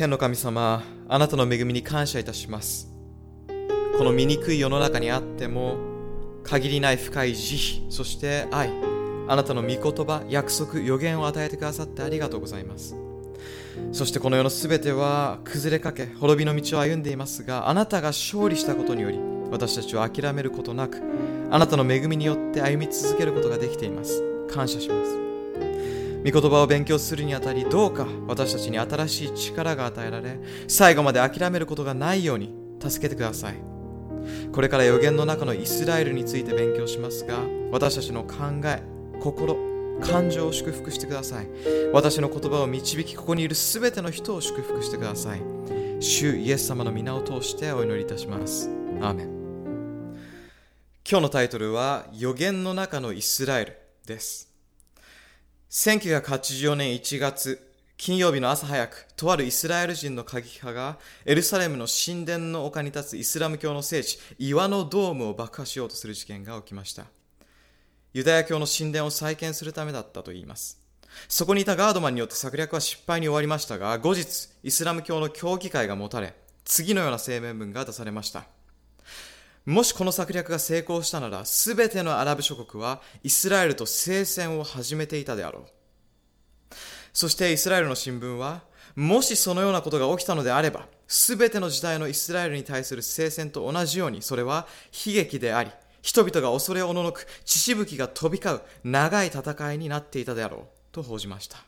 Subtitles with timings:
[0.00, 2.88] 天の神様、あなたの恵みに感謝いたします。
[3.98, 5.76] この醜い世の中にあっても、
[6.42, 8.70] 限りない深い慈悲、そして愛、
[9.28, 12.96] あなたの御言葉、約束、予言を与えてくださってありがとうございます。
[13.92, 21.02] そしてこの世のすべては崩れかけ、滅びの道を歩んでいますが、あなたが勝利したことにより、私たちは諦めることなく、
[21.50, 24.22] あなたの恵みによって歩み続けることができています。
[24.48, 25.29] 感謝します。
[26.24, 33.54] 御言葉を勉強するにあたりどうか私たちに新しい力が与えられ最後まで諦めることがないように助けてください。
[34.52, 37.38] これから予言の中のイスラエルについて勉強しますが
[37.70, 38.82] 私たちの考え
[39.20, 39.56] 心
[40.00, 41.48] 感情を祝福してください。
[41.92, 45.42] 私の言葉を導きここにいるすべての人を祝福してください。
[46.00, 48.70] 主イエス様の皆を通してお祈りいたします。
[49.00, 49.28] アーメン。
[51.08, 53.76] 今日のタイトルは予言の中のイスラエル
[54.06, 54.49] です。
[55.70, 57.64] 1984年1月、
[57.96, 67.04] 金曜日の朝早く、とあるイスラエル人の過激派が、エルサレムの神殿の丘に立つイスラム教の聖地、岩のドームを爆破しようとする事件が起きました。
[68.12, 70.80] ユダヤ教の神殿を再建するためだったといいます。
[71.28, 78.48] そこにいたガードマンによって策略は失敗に終わりましたが、後日、イスラム教の協議会が持たれ、次のような声明文が出されました。
[79.66, 85.64] もしこの策略が成功したなら、すべてのアラブ諸国はイスラエルと聖戦を始めていたであろう。
[87.12, 88.62] そしてイスラエルの新聞は、
[88.96, 94.66] もしそのようなことが起きたのであれば、すべての時代のイスラエルに対する聖戦と同じように、それは
[95.06, 95.70] 悲劇であり、
[96.02, 101.58] 人々が恐れおののく血しぶきが飛び交う長い戦いになっていたであろうと報じました。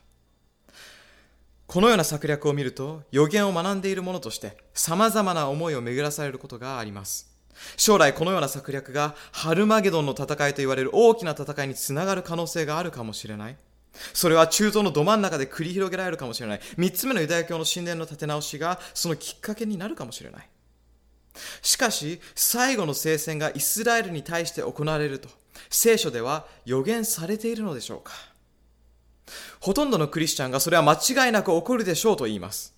[1.67, 7.32] このような策略を見ると、予言を学んでいる者として様々な思いを巡らされることがあります。
[7.77, 13.57] 将来このような策略がハルマゲドンの戦いと言われる大きな戦いにつながる可能性があるかもしれない。
[14.13, 16.61] それは中東のど真ん中で繰り広げられるかもしれない。
[16.77, 20.49] 三つ目のユダヤ教の神殿の立て直しがそのきっかけになるかもしれない。
[21.61, 25.29] しかし、最後の聖戦がイスラエルに対して行われると、
[25.69, 28.13] 聖書では予言されているのでしょうか
[29.59, 32.75] ほとんどのクリスチャンがそれは間違いなく起こるでしょうと言います。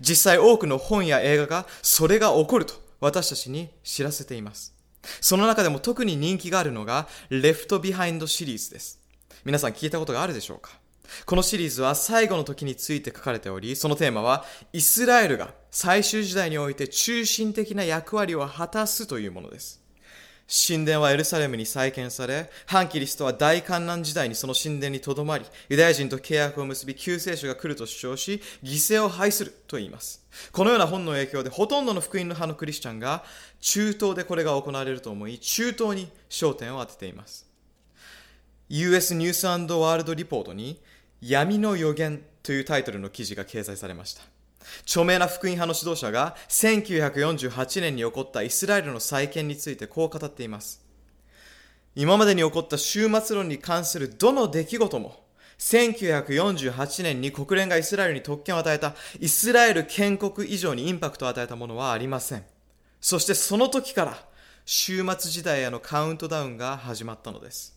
[0.00, 4.74] 実際多くの本や映画がそれが起こると私たちに知らせています。
[5.20, 9.00] その中でも特に人気があるのが、レフトビハインドシリーズです。
[9.44, 10.72] 皆さん聞いたことがあるでしょうか？
[11.24, 19.80] このシリーズは最後の時について書かれており、そのテーマは、イスラエルが最終時代において中心的な役割を果たすというものです。
[20.68, 30.25] 神殿はエルサレムに再建され、反キリストは大患難時代にその神殿にとどまり、ユダヤ人と契約を結び、救世主が来ると主張し、犠牲を廃すると言います。
[30.52, 33.24] このような本の影響で、ほとんどの福音の派のクリスチャンが、
[33.60, 37.46] 中東でこれが行われると思い、中東に焦点を当てています。
[38.68, 40.80] US ニュースワールドリポートに、
[41.20, 44.22] 闇の予言というタイトルの記事が掲載されました。
[44.82, 50.84] 著名な福音派の指導者が1948年に起こったイスラエルの再建についてこう語っています。
[51.94, 55.25] 今までに起こった終末論に関するどの出来事も
[55.58, 62.44] 1948年に国連がイスラエルに特権を与えたイスラエル建国以上にインパクトを与えたものはありません。
[63.00, 64.18] そしてその時から
[64.64, 67.76] 終末時代へのカウントダウンが始まったのです。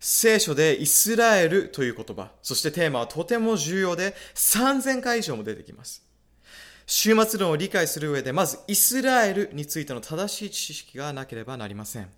[0.00, 6.04] 聖書でイスラエルという言葉、そしてテーマはとても重要で3000回以上も出てきます。
[6.86, 12.10] 終末論を理解する上で、まずイスラエルについての正しい知識がなければなりません。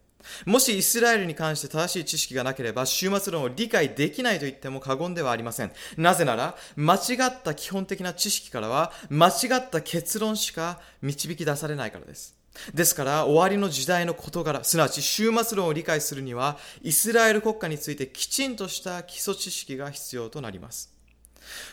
[0.46, 5.72] もしイスラエルに関して正しい知識がなければ、終末論を理解できないと言っても過言ではありません。
[5.96, 12.36] なぜなら、間違った基本的な知識からは、間違った結論しか導き出されないからです。
[12.72, 20.94] ですから、終わりの時代の事柄、すなわち終末論を理解するには、イスラエル国家についてきちんとした基礎知識が必要となります。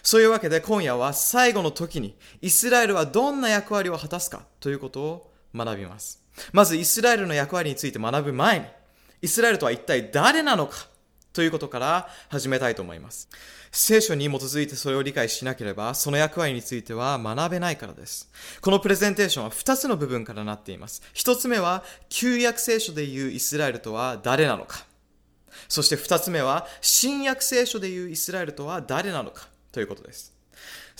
[0.04, 6.21] そういうわけで今夜は最後の時にイスラエルはどんな役割を果たすかということを学びます。
[6.52, 8.66] まずイスラエルの役割について学ぶ前に、
[9.22, 10.88] イスラエルとは一体誰なのか
[11.34, 13.30] ということから始めたいと思います。
[13.72, 18.30] 聖書に基づいてそれを理解しなければ、その役割については学べないからです。
[18.60, 21.02] このプレゼンテーションは2つの部分からなっています。
[21.14, 24.86] 1つ目は、旧約聖書でいうイスラエルとは誰なのか。
[25.70, 30.31] そして2つ目は、新約聖書でいうイスラエルとは誰なのかということです。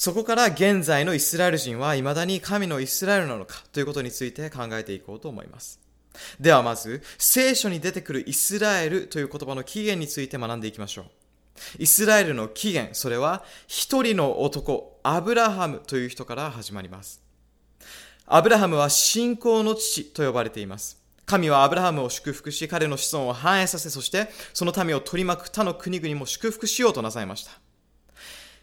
[0.02, 5.80] そこから現在のイスラエル人は未だに神のイスラエルなのかということについて考えていこうと思います。
[6.40, 11.06] ではまず、聖書に出てくるイスラエルという言葉の起源について学んでいきましょう。
[11.78, 17.22] イスラエルの起源、それは一人の男、アブラハムという人から始まります。
[18.26, 20.98] アブラハムは信仰の父と呼ばれています。
[21.28, 27.52] 神はアブラハムを祝福し、彼の子孫を繁栄させ、そしてその民を取り巻く他の国々も祝福しようとなさいました。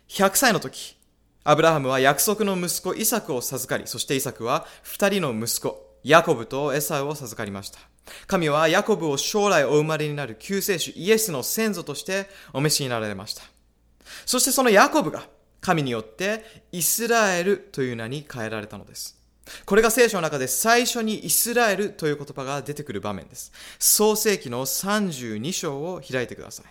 [0.08, 0.97] 100歳の時、
[1.48, 7.78] アブラハムは約束の息子イサクを授かり、そしてイサクは二人の息子、ヤコブとエサウを授かりました。
[8.26, 13.44] 神はヤコブを将来お生まれになる救世主イエスの先祖としてお召しになられました。
[14.26, 15.22] そしてそのヤコブが
[15.62, 19.18] 神によってイスラエルという名に変えられたのです。
[19.64, 23.52] これが聖書の中で最初にイスラエルという言葉が出てくる場面です。
[23.78, 26.66] 創世記の32章を開いてください。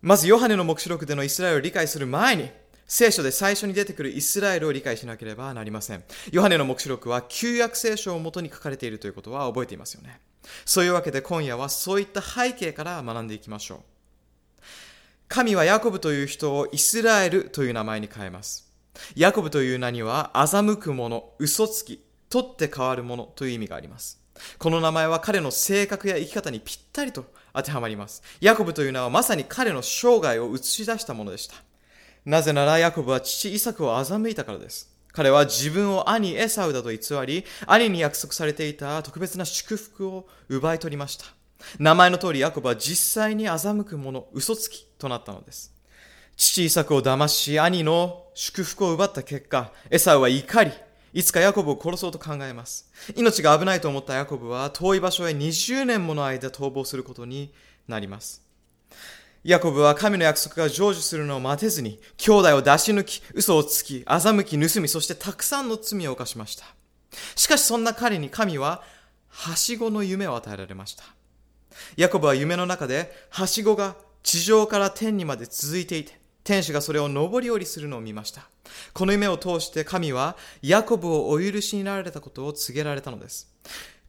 [0.00, 2.48] まず、ヨハネの目視録でのイスラエルを理解する前に、
[2.86, 6.04] 聖書で最初に出てくるイスラエルを理解しなければなりません。
[6.30, 10.20] ヨハネの目視録は旧約聖書をもとに書かれているということは覚えていますよね。
[10.64, 13.78] そういうわけで今夜はそういった背景から学んでいきましょう。
[15.28, 18.70] 神はヤコブという人をイスラエルという名前に変えます。
[19.16, 24.20] ヤコブという名には欺く者、嘘つき、取って変わる者という意味があります。
[24.58, 28.22] この名前は彼の性格や生き方にぴったりと当てはまります。
[28.40, 31.56] ヤコブという名はまさに彼の生涯を映し出したものでした。
[32.26, 34.90] なぜならヤコブは父イサクを欺いたからです。
[35.12, 41.24] 彼は自分を兄エサウだと偽り、兄に約束されていた特別な祝福を奪い取りました。
[41.78, 45.72] 名前の通りヤコブは実際に欺く者、嘘つきとなったのです。
[46.36, 50.72] 父イサクを騙し、兄の祝福を奪った結果、エサウは怒り、
[51.14, 52.90] いつかヤコブを殺そうと考えます。
[53.14, 57.54] 命が危ないと思ったヤコブは遠い場所へ20年もの間逃亡することに
[57.86, 58.45] なります。
[59.46, 66.64] ヤコブは神の約束が成就するのを待てずに、兄弟を出し抜き、嘘をつき、欺き、盗み、そしてたくさんの罪を犯しました。
[67.36, 68.82] しかしそんな彼に神は、
[69.28, 71.04] はしごの夢を与えられました。
[71.96, 73.94] ヤコブは夢の中で、はしごが
[74.24, 78.48] 地上から天にまで続いていて、天使がそれを上り下りするのを見ました。
[78.94, 83.48] この夢を通して神は、ヤコブをお許しになられたことを告げられたのです。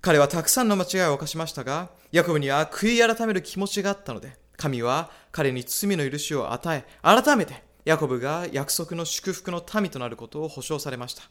[0.01, 11.23] 彼はたくさんの間違いを犯しましたが、ヤコブには悔い改める気持ちがあったので、神は彼に罪の許しを与え、改めてヤコブが約束の祝福の民となることを保証されました。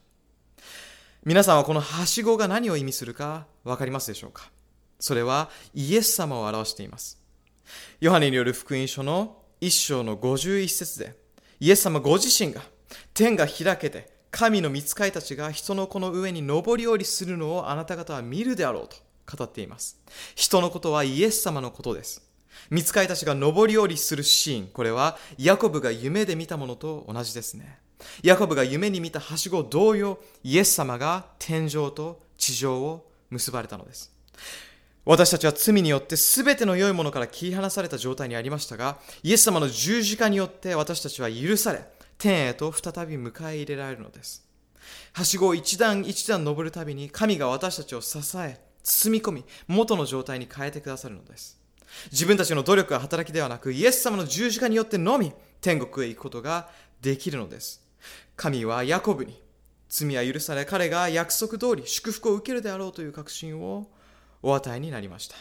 [1.25, 4.51] 皆さんはこのはしごが何を意味するかわかりますでしょうか？
[5.01, 7.21] それはイエス様を表しています。
[8.01, 11.17] ヨハネによる福音書の一章の51節で、
[11.59, 12.63] イエス様ご自身が
[13.13, 18.97] 天が開けて神の御使いたちが人の子の上に上り下りするのをあなた方は見るであろうと
[19.37, 19.99] 語っています。
[20.35, 22.26] 人のことはイエス様のことです。
[22.71, 27.79] 見つかりたちが上り下りするシーン、これはヤコブが夢で見たものと同じですね。
[28.23, 34.13] ヤコブが夢に見たはしご同様、イエス様が天上と地上を結ばれたのです。
[35.05, 41.85] 私たちは罪によって全ての良いものから切り離された状態にありましたが、イエス様の十字架によって私たちは許され、
[42.19, 44.45] 天へと再び迎え入れられるのです。
[45.13, 51.56] はしごを一段一段登るたびに神が私たちを支え、包み込み、元の状態に変えてくださるのです。
[52.11, 56.69] 自分たちの努力や働きではなく、イエス様の十字架によってのみ天国へ行くことが
[57.01, 57.83] できるのです。
[58.37, 59.41] 神はヤコブに
[59.89, 63.89] 罪は許され、彼が約束通り祝福を受けるであろうという確信を
[64.43, 65.37] お与えになりました。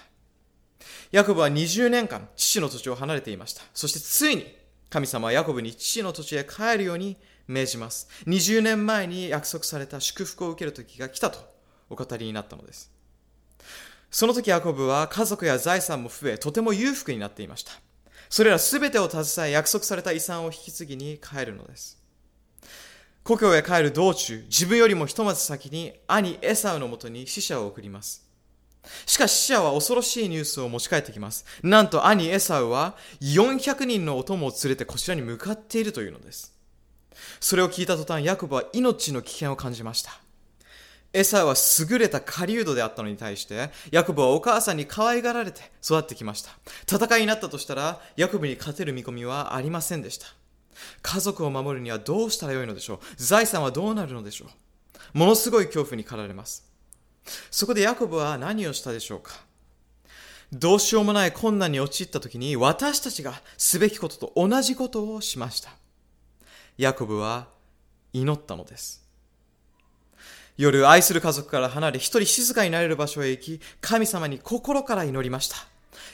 [1.11, 3.61] ヤコブは20年間父の土地を離れていました。
[3.73, 4.55] そしてついに
[4.89, 7.17] 神様はヤコブに父の土地へ帰るように
[7.47, 8.07] 命じます。
[8.27, 11.39] 20年前に約束された祝福を受ける時が来たと
[11.89, 12.91] お語りになったのです。
[14.15, 17.73] その時ヤコブは家族や財産も増え、とても裕福になっていました。
[18.29, 22.01] それらすべてを携え約束された遺産を引き継ぎに帰るのです。
[23.25, 28.25] 故郷へ帰る道中、自分よりもひとまず先に兄エサウのもとに死者を送ります。
[29.05, 31.43] しかし死者は恐ろしいニュースを持ち帰ってきます。
[31.61, 36.57] なんと兄エサウは400人のお供を連れてこちらに向かっているというのです。
[37.41, 40.21] それを聞いた途端、ヤコブは命の危険を感じました。
[41.15, 41.55] エサは
[41.89, 46.51] 優れた狩人であったのに対して、ヤコブはお母さんに可愛がられて育ってきました。
[46.93, 50.27] 戦いになったとしたら、ヤコブに勝てる見込みはありませんでした。
[51.01, 52.99] 家族を守るにはどうしたらよいのでしょう？
[53.15, 54.47] 財産はどうなるのでしょ
[55.13, 55.17] う？
[55.17, 56.69] ものすごい恐怖に駆られます。
[57.49, 59.31] そこでヤコブは何をしたでしょうか？
[60.51, 65.69] どうしようもない困難に陥った時に私たちがすべきことと同じことをしました。
[66.77, 67.47] ヤコブは
[68.11, 69.04] 祈ったのです。
[70.57, 75.57] 夜、愛する家族から離れ、一人静かになれる場所へ行き、神様に心から祈りました。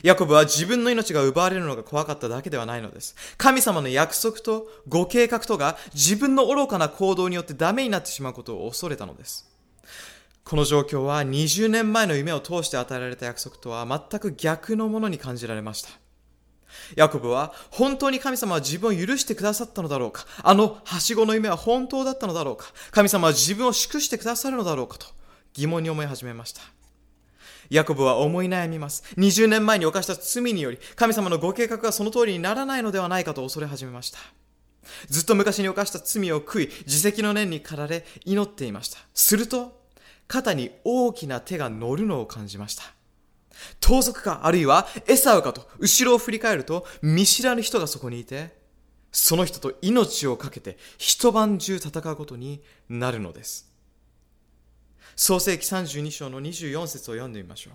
[0.03, 3.15] ヤコブは自分の命が奪われるのが怖かっただけではないのです。
[3.37, 9.47] 神様の約束とご計画とが自分の愚かな行動によってダメになってしまうことを恐れたのです。
[10.43, 16.00] この状況は20年前の夢を通して与えられた約束とは全く逆のものに感じられました。
[16.95, 25.07] ヤコブは本当に神様は自分を許してくださったのだろうかあのはしごの夢は本当だったのだろうか神様は自分を祝してくださるのだろうかと
[25.53, 26.61] 疑問に思い始めました。
[27.69, 29.03] ヤコブは思い悩みます。
[29.17, 34.19] 20年前に犯した罪により、神様のご計画がその通りにならないのではないかと恐れ始めました。
[35.07, 38.99] ずっと昔に犯した罪を悔い、自責の念に駆られ祈っていました。
[39.13, 39.79] すると、
[40.27, 42.83] 肩に大きな手が乗るのを感じました。
[43.79, 48.59] 盗賊か、あるいはエサかと、後ろを振り返ると、見知らぬ人がそこにいて、
[49.11, 53.69] その人と命を懸けて一晩中戦うことになるのです。
[55.15, 57.73] 創世記32章の24節を読んでみましょう。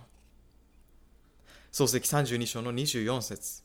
[1.70, 3.62] 創世記32章の24節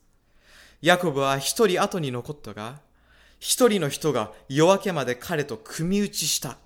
[0.81, 2.81] ヤコブは一人後に残ったが、
[3.39, 6.57] 一人の人が夜明けまで彼と組み打ちした。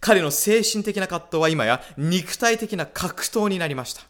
[0.00, 4.02] 彼の精神的な葛藤は今や肉体的な格闘になりました。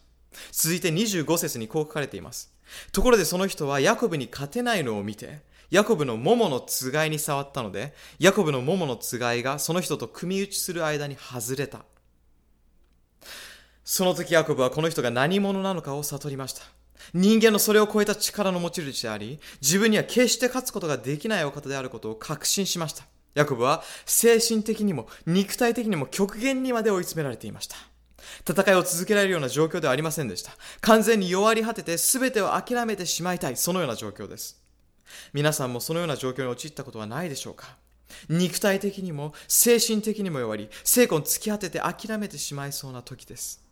[0.51, 2.53] 続いて25節にこう書かれています。
[2.91, 11.85] ところでその人はヤコブに勝てないのを見て、ヤコブの桃のつがいに触ったので、ヤコブの桃のつがいがその人と組み打ちする間に外れた。
[13.83, 16.61] その時ヤコブはこの人が何者なのかを悟りました。
[17.13, 23.05] 人間のそれを超えた力の持ち主であり、自分には決して勝つことができないお方であることを確信しました。
[23.37, 27.75] ヤコブは精神的にも肉体的にも極限にまで追い詰められていました。
[28.49, 30.51] 戦いを続けられるような状況ではありませんでした。
[30.81, 34.59] 完全に弱り果てて全てを諦めてしまいたい、そのような状況です。
[35.33, 37.77] 皆さんもそのような状況に陥ったことはないでしょうか？
[38.27, 43.66] 肉体的にも精神的にも弱り、精魂突き果てて諦めてしまいそうな時です。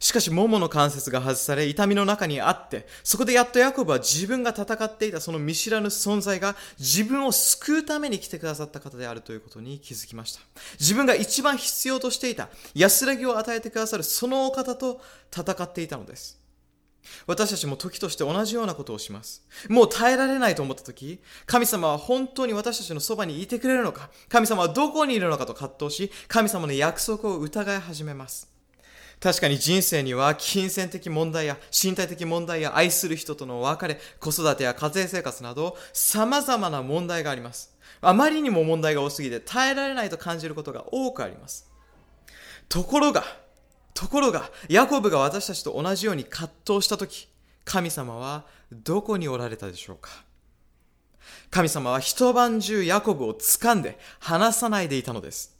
[0.00, 10.40] しかし、桃の関節が外され、痛みの中にあって、そこでやっとヤコブは自分が戦っていたその見知らぬ存在が自分を救うために来てくださった方であるということに気づきました。
[10.80, 16.40] 自分が一番必要としていた安らぎを与えてくださるそのお方と戦っていたのです。
[17.26, 19.42] 私たちも時として同じようなことをします。
[19.68, 28.50] もう耐えられないと思った時、神様は本当に私たちのそばにいてくれるのか、神様はどこにいるのかと葛藤し、神様の約束を疑い始めます。
[29.20, 37.76] 確かに人生には金銭的問題や身体的問題や愛する人との別れ、子育てや家庭生活など様々な問題があります。
[38.00, 41.70] あまりにも問題が多すぎて耐えられないと感じることが多くあります。
[42.70, 43.24] ところが、
[43.92, 47.28] ところが、ヤコブが私たちと同じように葛藤したとき、
[47.66, 50.10] 神様はどこにおられたでしょうか
[51.50, 55.59] 神様は一晩中ヤコブを掴んで離さないでいたのです。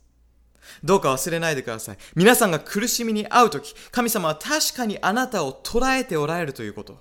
[0.82, 1.98] どうか忘れないでください。
[2.14, 6.98] 皆さんが苦しみに遭うとき、神様は確かにあなたを捉えておられるということ。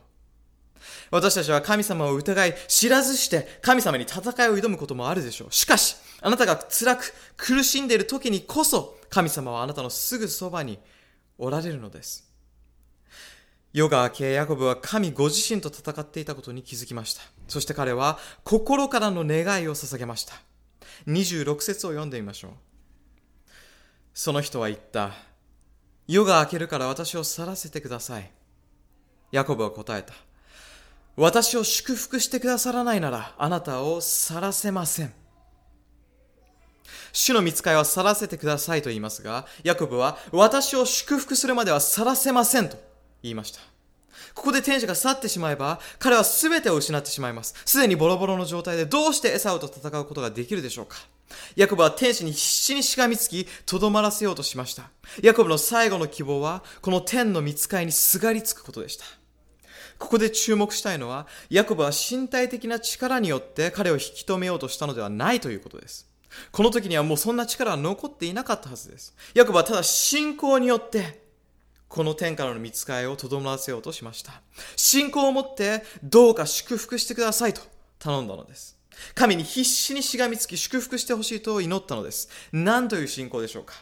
[1.11, 5.51] 私たちは神様を疑い、知らずして神様に戦いを挑むこともあるでしょう。
[5.51, 10.79] しかし、あなたが辛く苦しんでいる時にこそ、神様はあなたのすぐそばに
[11.37, 12.29] おられるのです。
[13.71, 17.21] 夜が明け、ヤコブは神ご自身と戦っていたことに気づきました。
[17.47, 20.33] そして彼は心からの願いを捧げました。
[21.07, 22.51] 26節を読んでみましょう。
[24.13, 25.11] その人は言った。
[26.07, 28.31] 夜が明けるから私を去らせてください。
[29.31, 30.13] ヤコブは答えた。
[31.15, 35.13] 私を祝福してくださらないなら、あなたを去らせません。
[37.11, 42.77] 主の見つかいは去らせてくださいと言いますが、ヤコブは私を祝福するまでは去らせませんと
[43.21, 43.59] 言いました。
[44.33, 47.55] ここで天使が去ってしまえば、彼は全てを失ってしまいます。
[47.65, 50.97] すでにボロボロの状態でどうしてエサウと戦うことができるでしょうか？
[51.55, 54.89] ヤコブは天使に必死にしがみつき、とどまらせようとしました。
[55.21, 59.05] ヤコブの最後の希望は、この天の見つかいにすがりつくことでした。
[59.97, 66.09] ここで注目したいのは、ヤコブは身体的な力によって彼を引き止めようとしたのではないということです。
[66.51, 69.13] この時にはもうそんな力は残っていなかったはずです。
[69.33, 71.27] ヤコブはただ信仰によって、
[71.89, 74.41] この天からの見つかいをとどまらせようとしました。
[74.75, 77.61] 信仰を持って、どうか祝福してくださいと
[77.97, 78.78] 頼んだのです。
[79.15, 82.29] 神に必死にしがみつき祝福してほしいと祈ったのです。
[82.51, 83.73] 何という信仰でしょうか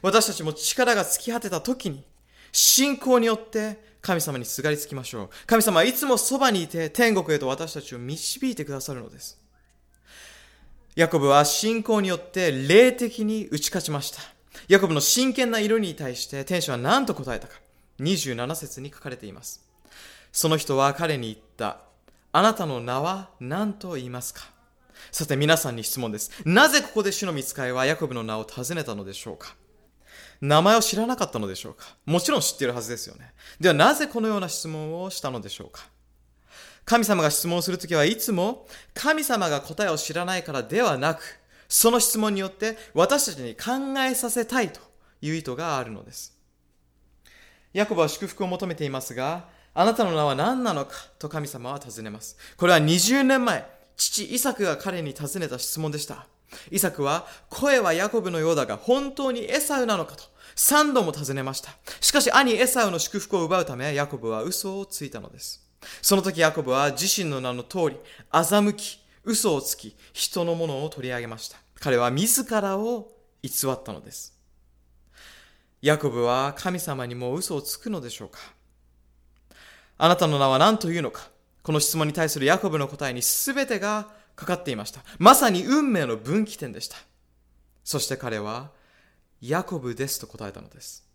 [0.00, 2.04] 私たちも力が尽き果てた時に、
[2.52, 5.30] 信仰によって神様にすがりつきましょう。
[5.46, 9.40] 神様はいつもそばにいて天国へと私たちを導いてくださるのです。
[10.94, 14.20] ヤコブは信仰によって霊的に打ち勝ちました。
[14.68, 17.54] ヤコブの真剣な色に対して天使は何と答えたか。
[18.00, 19.66] 27節に書かれています。
[20.32, 21.91] その人は彼に言った。
[22.34, 24.40] あなたの名は何と言いますか？
[25.10, 26.30] さて皆さんに質問です。
[26.46, 29.54] なぜここで主の見つかいはヤコブの名を尋ねたのでしょうか？
[30.40, 31.94] 名前を知らなかったのでしょうか？
[32.06, 33.34] もちろん知っているはずですよね。
[33.60, 35.82] ではなぜこのような質問をしたのでしょうか？
[36.86, 44.80] 神様が質問するときはいつも神様が答えを知らないからではなく、その質問によって私たちに考えさせたいと
[45.20, 46.34] いう意図があるのです。
[47.74, 50.92] ヤコブは祝福を求めていますが、あなたの名は何なのか？
[51.18, 52.36] と神様は尋ねます。
[52.56, 56.26] これは20年前、父イサクが彼に尋ねた質問でした。
[56.70, 60.24] イサクは、声はヤコブのようだが本当にエサウなのかと
[60.56, 61.70] 3度も尋ねました。
[62.00, 65.66] しかし兄エサウの祝福を奪うため、ヤコブは嘘をついたのです。
[66.02, 67.96] その時ヤコブは自身の名の通り、
[68.30, 71.56] 欺き、嘘をつき、人のものを取り上げました。
[71.80, 73.10] 彼は自らを
[73.42, 74.38] 偽ったのです。
[75.80, 78.38] ヤコブは神様にも嘘をつくのでしょうか？
[80.04, 81.28] あなたの名は何というのか？
[81.62, 85.00] この質問に対するヤコブの答えに全てがかかっていました。
[85.20, 86.96] まさに運命の分岐点でした。
[87.84, 88.72] そして彼は、
[89.40, 91.06] ヤコブですと答えたのです。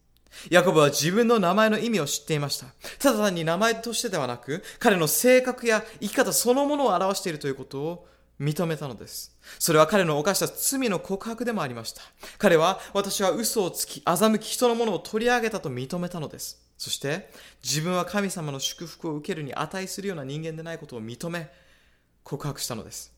[0.49, 2.67] ヤコブは自分の名前の意味を知っていました。
[2.99, 8.07] ただ単に名前としてではなく、彼の性格や生き方そのものを表しているということを
[8.39, 9.35] 認めたのです。
[9.59, 12.01] それは彼の犯した罪の告白でもありました。
[12.37, 16.61] 彼は私は嘘をつき、欺き人のものを取り上げたと認めたのです。
[16.77, 17.31] そして
[17.63, 21.49] 自分は神様の祝福を受けるに値するような人間でないことを認め、
[22.23, 23.11] 告白したのです。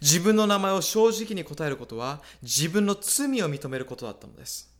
[0.00, 4.70] 自分の名前を正直に答えることは自分の罪を認めることだったのです。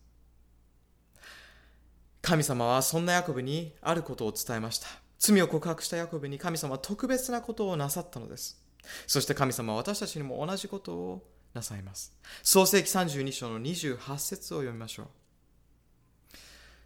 [2.23, 4.89] 神様はそんなヤコブにあることを伝えました。
[5.19, 8.61] 罪を告白したヤコブに神様は特別なことをなさったのです。
[9.07, 12.15] そして神様は私たちにも同じことをなさいます。
[12.43, 15.07] 創世記32章の28節を読みましょう。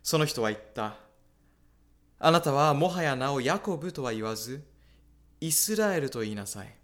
[0.02, 0.96] その人は言った。
[2.18, 4.64] あなたはもはや名をヤコブとは言わず、
[5.40, 6.74] イスラエルと言いなさい。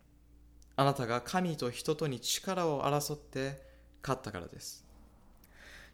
[0.76, 3.60] あなたが神と人とに力を争って
[4.02, 4.84] 勝ったからです。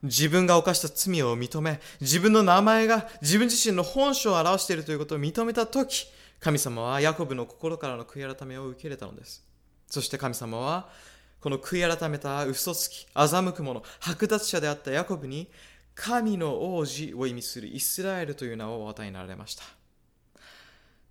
[0.03, 6.07] 自分が犯した罪を認め、自分の名前が自分自身の本性を表しているということを認めたとき、
[6.45, 9.43] 神様はヤコブの心からの悔い改めを受け入れたのです。
[9.87, 10.91] そして神様は、
[11.41, 15.51] この悔い改めた嘘つき、欺く者、剥奪者であったヤコブに、
[15.95, 19.65] 神の王子を意味するイスラエルという名をお与えになられました。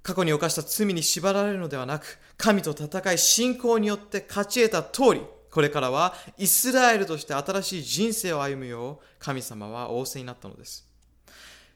[0.03, 10.87] 過去に犯した罪に縛られるのではなく、神と戦い、信仰によって勝ち得た通り、これからはイスラエルとして新しい人生を歩むよう神様は仰せになったのです。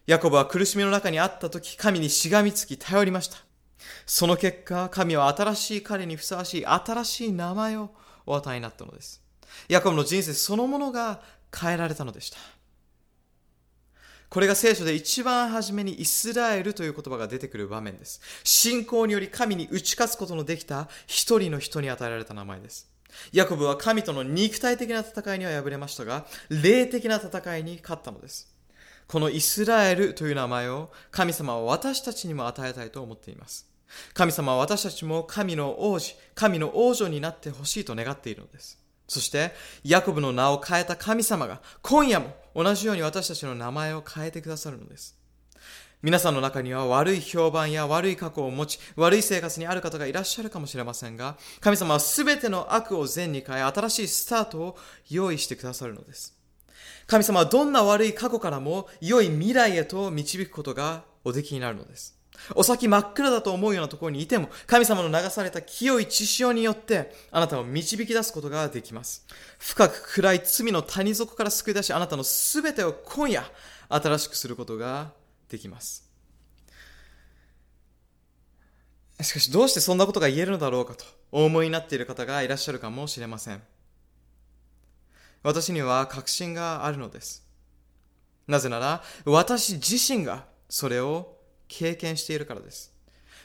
[0.06, 3.47] ヤコブは苦しみの中にあった時、神にしがみつき頼りました。
[4.06, 7.90] その結果、神は新しい彼にふさわしい新しい名前を
[8.26, 9.22] お与えになったのです。
[9.70, 11.22] ヤコブの人生そのものが
[11.56, 12.38] 変えられたのでした。
[14.30, 18.20] これが聖書で一番初めにイスラエルという言葉が出てくる場面です。
[18.44, 22.90] 信仰により神に打ち勝つことのできた一人の人に与えられた名前です。
[23.32, 28.54] ヤコブは神との肉体的な戦いには敗れましたが、霊的な戦いに勝ったのです。
[29.08, 33.68] このイスラエルという名前を神様は私たちにも与えたいと思っています。
[34.14, 38.78] 神様は私たちも神の王子、神の王女になってほしいと願っているのです。
[39.08, 39.54] そして、
[39.86, 45.16] ヤコブの名を変えた神様が今夜も同じように私たちの名前を変えてくださるのです。
[46.04, 54.78] 皆さんの中には悪い評判や悪い過去を持ち、悪い生活にある方がいらっしゃるかもしれませんが、神様は全ての悪を善に変え、新しいスタートを
[55.10, 56.37] 用意してくださるのです。
[57.08, 62.18] 神様はどんな悪い過去からも良い未来へと導くことがおできになるのです。
[62.56, 69.26] お先真っ暗だと思うようなところにいても、神様の流された清い血潮によって、あなたを導き出すことができます。
[69.60, 73.50] 深く暗い罪の谷底から救い出し、あなたのすべてを今夜、
[73.90, 75.12] 新しくすることが
[75.50, 76.08] できます。
[79.22, 83.62] しかし、どうしてそんなことが言えるのだろうかとお思いになっている方がいらっしゃるかもしれません。
[85.44, 87.46] 私には確信があるのです。
[88.48, 92.94] なぜなら、私自身がそれを経験しているからです。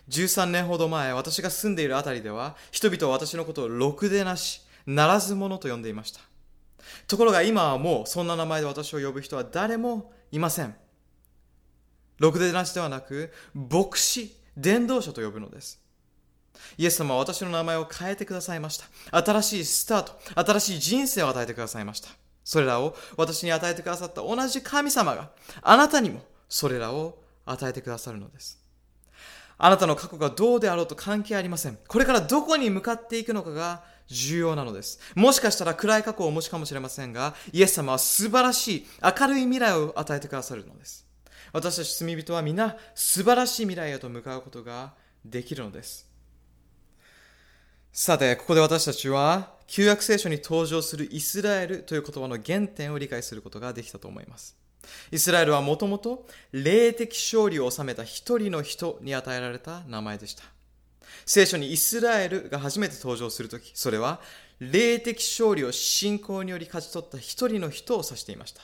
[0.08, 6.20] 13年ほど前、私が住んでいるあたりでは、人々は私のことをろくでなし、ならず者と呼んでいました。
[7.06, 10.74] ところが今はもう、そんな名前で私を呼ぶ人は誰もいません。
[12.18, 15.81] ろくでなしではなく、牧師、伝道者と呼ぶのです。
[16.76, 18.78] イエス様は私の名前を変えてくださいまし
[19.10, 19.22] た。
[19.22, 22.08] 新しいスタート、新しい人生を与えてくださいました。
[22.44, 25.30] それらを私に与えてくださった同じ神様が
[25.62, 28.58] あなたにもそれらを与えてくださるのです。
[29.58, 31.78] あなたの過去がどうであろうと関係ありません。
[31.86, 34.98] これからどこに向かっていくのかが重要なのです。
[35.14, 41.06] もしかしたら暗い過去をお持ちかもしれませんが、イエス様は素晴らしい明るい未来を与えてくださるのです。
[41.52, 46.11] 私たち罪人は皆素晴らしい未来へと向かうことができるのです。
[47.94, 54.56] さて、ここで私たちは、旧約聖書に登場するイスラエルという言葉の原点を理解することができたと思います。
[55.10, 60.42] イスラエルはもともと霊的勝利を収めた一人の人に与えられた名前でした。
[61.26, 64.22] 聖書にイスラエルが初めて登場するとき、それは
[64.58, 68.62] 霊的勝利を信仰により勝ち取った一人の人を指していました。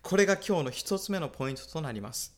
[0.00, 2.34] これが今日の一つ目のポイントとなります。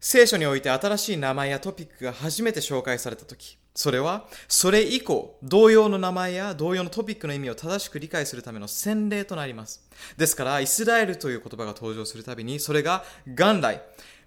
[0.00, 9.82] 聖書において新しい名前やトピックが初めて紹介されたとき、それは、それ以降、同様の名前や同様のトピックの意味を正しく理解するための洗礼となります。
[10.16, 13.82] ですから、イスラエルという言葉が登場するたびに、それが元来、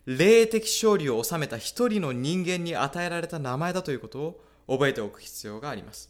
[0.05, 6.09] 霊的勝利を収めた一人の人間に与えられた名前だということを覚えておく必要があります。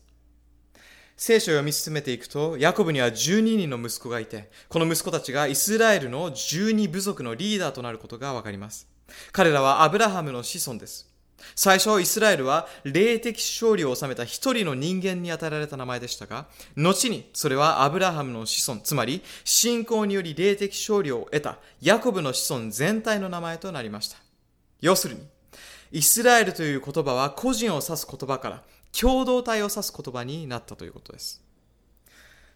[1.15, 8.87] 聖書を読み進めていくと、ヤコブには12人の息子がいて、この息子たちがイスラエルの12部族のリーダーとなることがわかります。
[9.31, 11.12] 彼らはアブラハムの子孫です。
[11.56, 24.17] 最初、イスラエルは霊的勝利を収めた一人の人間に与えられた名前でしたが、後にそれはアブラハムの子孫、つまり信仰により霊的勝利を得たヤコブの子孫全体の名前となりました。
[24.82, 25.21] 要するに、
[25.91, 28.63] イスラエルという言葉は個人を指す言葉から
[28.99, 31.43] 共同体を指す言葉になったということです。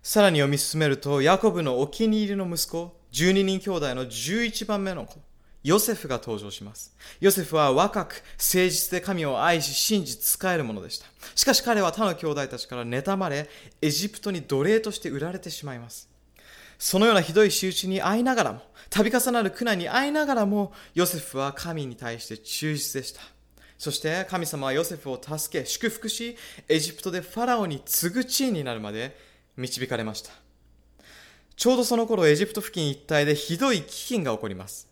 [0.02, 5.19] さらに読み進めると、ヤコブのお気に入りの息子、12人兄弟の11番目の子、
[5.67, 6.95] ヨセフが登場します。
[7.19, 11.06] ヨセフは若く、誠実で神を愛し、信じ、使えるものでした。
[11.36, 13.49] しかし彼は他の兄弟たちから妬まれ、
[13.82, 16.08] エジプトに奴隷として売られてしまいます。
[16.80, 23.19] そのようなひどい仕打ちに遭いながらも、度重なる苦難に遭いながらも、ヨセフは神に対して忠実でした。
[23.77, 26.38] そして神様はヨセフを助け、祝福し、
[26.69, 29.19] エジプトでファラオに次ぐ地位になるまで
[29.58, 30.32] 導かれました。
[31.58, 34.88] ちょうどその頃エジプト付近一帯でひどい飢饉が起こります。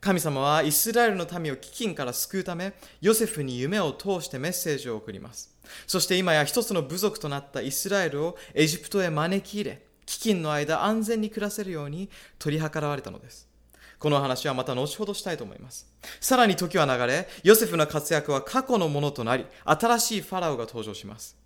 [0.00, 5.54] 神様はイスラエルの民を飢饉から救うため、ヨセフに夢を通してメッセージを送ります。
[5.86, 12.08] そして今や一つの部族となったイスラエルをエジプトへ招き入れ、飢饉の間安全に暮らせるように
[12.38, 13.48] 取り計らわれたのです。
[13.98, 15.88] この話はまた後ほどしたいと思います。
[16.20, 21.36] さらに時は流れ、ヨセフの活躍は過去のものとなり、新しいファラオが登場します。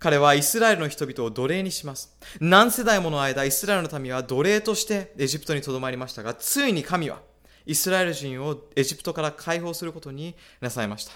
[0.00, 2.16] 彼はイスラエルの人々を奴隷にします。
[2.40, 7.20] 何世代もの間、イスラエルの民は奴隷としてエジプトに留まりましたが、ついに神は
[7.66, 11.12] イスラエル人をエジプトから解放することになさいました。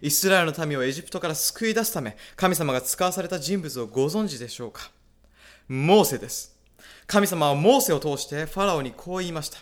[0.00, 4.90] イスラエルの民をエジプトから救い出すため、神様が使わされた人物をご存知でしょうか？
[5.68, 6.56] モーセです。
[7.06, 9.58] 神様はモーセを通してファラオにこう言いました。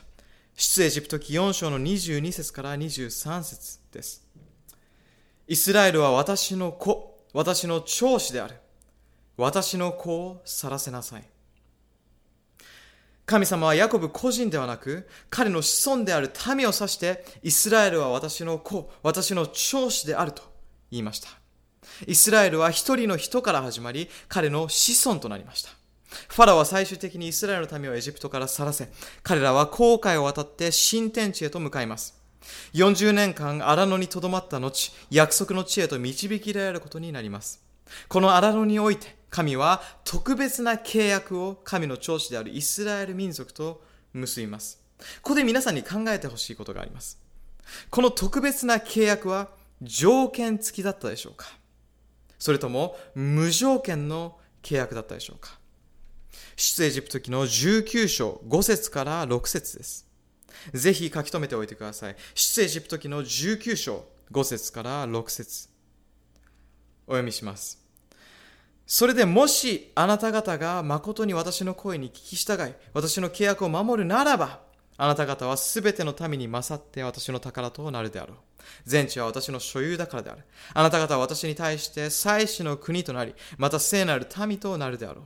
[0.57, 4.27] 出エジプト記4章の22節から23節です。
[5.49, 8.57] イスラエルは私の子、私の長子である。
[9.37, 11.25] 私の子を去らせなさい。
[13.31, 20.43] 神様はヤコブ個人ではなく、彼の子孫である民を指して、イスラエルは私の子、私の長子であると
[20.91, 21.29] 言いました。
[22.09, 25.71] イスラエルは一人の人から始まり、彼の子孫となりました。
[26.27, 28.89] ファラは最終的にイスラエルの民をエジプトから去らせ、
[29.23, 32.21] 彼らは航海を渡って新天地へと向かいます。
[32.75, 37.63] 40年間荒野にとどまった後、約束の地へと導きられることになります。
[38.09, 44.83] この荒野において、神は特別な契約を神の長子であるイスラエル民族と結びます。
[45.23, 47.19] ここで皆さんに考えてほしいことがあります。
[47.89, 49.49] この特別な契約は
[49.81, 51.47] 条件付きだったでしょうか？
[52.39, 55.59] それとも無条件の契約だったでしょうか？
[56.57, 60.07] 出エジプト記の19章5節から6節です。
[60.75, 62.17] ぜひ書き留めておいてください。
[62.35, 65.69] 出エジプト記の19章5節から6節
[67.07, 67.80] お読みします。
[68.93, 74.59] それでもしあなた方が誠に私の声に聞き従い、私の契約を守るならば、
[74.97, 78.37] あなた方はすべての民に勝って私の宝となるであろう。
[78.87, 80.43] 全地は私の所有だからである。
[80.75, 85.25] あなた方は私に対して祭祀の国となり、また聖なる民となるであろう。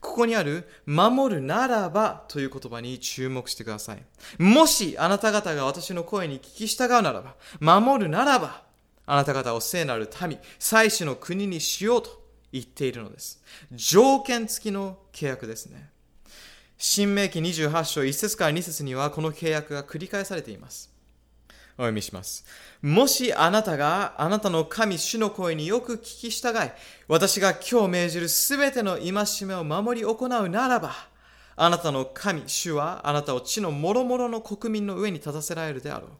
[0.00, 4.04] ここにある、守るならばという言葉に注目してください。
[4.40, 8.62] もしあなた方が私の声に聞き従うならば、守るならば、
[9.06, 13.42] あなた方を聖なる民、祭司の国にしようと言っているのです。
[13.72, 15.90] 条件付きの契約ですね。
[16.78, 20.92] 新明記28章1節から2節にはこの契約が繰り返されています。
[21.76, 22.44] お読みします。
[22.82, 26.70] もしあなたがあなたの神主の声によく聞き従い、
[27.08, 29.12] 私が今日命じるすべての戒
[29.46, 30.94] めを守り行うならば、
[31.56, 36.10] あなたの神主はあなたを地の諸々の国民の上に立たせられるであろう。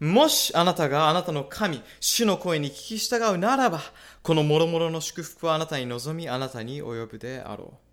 [0.00, 3.80] もしあなたがあなたの神、主の声に聞き従うならば、
[4.22, 7.90] この諸々の祝福はあなたに望み、あなたに及ぶであろう。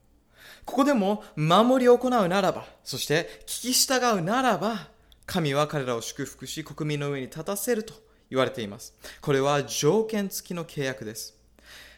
[0.64, 4.88] ここでも守り行うならば、そして聞き従うならば、
[5.26, 7.94] 神は彼らを祝福し、国民の上に立たせると
[8.30, 8.96] 言われています。
[9.20, 11.38] これは条件付きの契約です。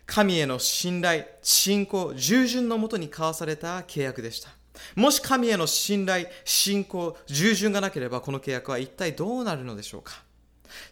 [0.08, 4.59] 神への信頼、信仰、従順のもとに交わされた契約でした。
[4.96, 10.24] もし神への信頼、信仰、従順がなければこの契約は一体どうなるのでしょうか？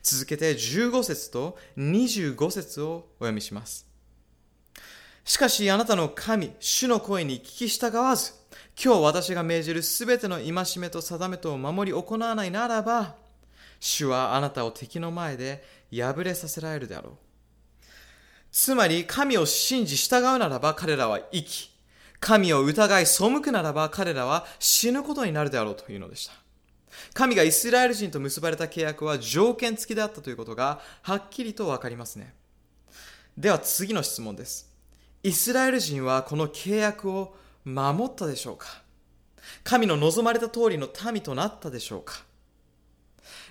[0.01, 3.85] 続けて15節と25節をお読みします。
[5.23, 8.33] しかしあなたの神、主の声に聞き従わず、
[8.81, 13.15] 今日私が命じるすべての戒めと定めとを守り行わないならば、
[13.79, 17.13] 主はあなたを敵の前で敗れさせられるであろう。
[18.51, 21.76] つまり、神を信じ従うならば彼らは生き、
[22.27, 26.33] 神を疑い背くならば彼らは死ぬことになるであろうというのでした。
[27.13, 32.33] 神がイスラエル人と結ばれた契約は条件付きであったということがはっきりとわかりますね。
[33.37, 34.69] では次の質問です。
[35.23, 38.81] イスラエル人はこの契約を守ったでしょうか？
[39.63, 42.25] 神の望まれた通りの民となったでしょうか？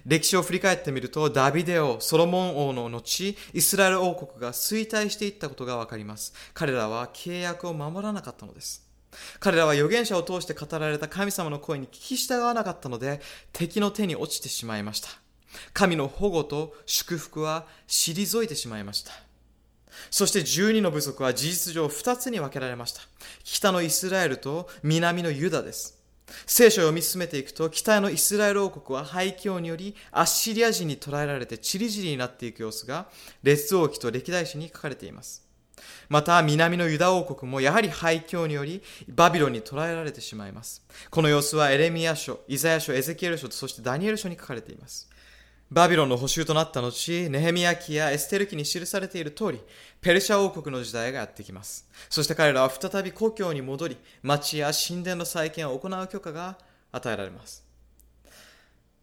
[0.07, 6.33] 歴史を振り返ってみると、ダビデ王、ソロモン王の後、イスラエル王国が衰退していったことがわかります。
[6.55, 8.87] 彼らは契約を守らなかったのです。
[9.41, 13.21] 彼らは預言者を通して語られた神様の声に聞き従わなかったので、
[13.53, 15.09] 敵の手に落ちてしまいました。
[15.73, 19.11] 神の保護と祝福は退いてしまいました。
[20.11, 23.01] そして12の部族は事実上2つに分けられました。
[23.43, 25.96] 北のイスラエルと南のユダです。
[26.47, 33.07] 聖書を読み進めていくと、北のイスラエル王国は廃墟によりアッシリア人に捕らえられてチリジリになっていく様子が、
[33.43, 35.47] 列王記と歴代史に書かれています。
[36.09, 40.83] また、南のユダ王国もやはり廃墟によりバビロンに捕らえられてしまいます。
[41.11, 45.09] この様子はエレミア書、イザヤ書、エゼキエル書そしてダニエル書に書かれています。
[45.69, 49.61] バビロンの補修となった後、ネヘミヤ記やエステル記に記されている通り、
[50.01, 51.89] ペルシャ王国の時代がやってきます。
[52.09, 56.57] そして彼らは再び故郷に戻り、町や神殿の再建を行う許可が
[56.93, 57.65] 与えられます。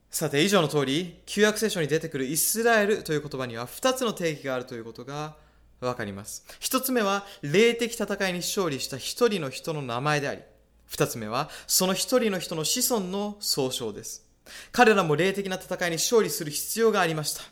[0.09, 5.35] さて、以上の通り、旧約聖書に出てくるイスラエルという言葉には2つの定義があるということが
[5.81, 6.45] わかります。
[6.61, 10.41] 1つ目は、霊的戦いに勝利した1人の人の名前であり、
[10.89, 14.22] 2つ目は、その1人の人の子孫の総称です。
[14.71, 17.43] 彼らも霊的な戦いに勝利する必要がありました。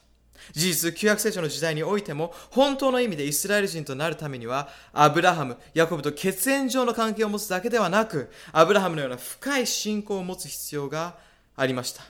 [0.53, 11.17] 事実、旧約聖書の時代においても、本当の意味でイスラエル人となるためには、アブラハム、ヤコブと血縁上の関係を持つだけではなく、アブラハムのような深い信仰を持つ必要が
[11.55, 12.03] ありました。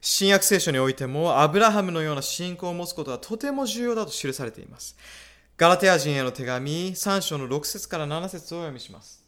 [0.00, 4.96] 新約聖書においても、アブラハムのような信仰を持つことはとても重要だと記されています。
[5.56, 9.22] ガラテア人への手紙3章の6節から7節をお読みします。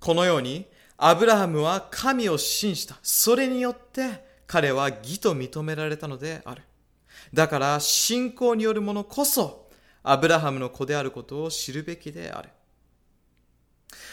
[0.00, 2.96] このように、アブラハムは神を信じた。
[3.02, 6.62] それによって彼は義と認められたのである。
[7.32, 9.68] だから信仰によるものこそ
[10.02, 12.50] アブラハムの子であることを知るべきである。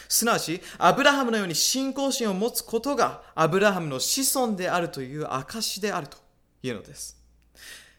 [0.08, 6.18] すなわち、アブラハムのように信仰心を持つことがアブラハムの子孫であるという証であると
[6.62, 7.21] いうのです。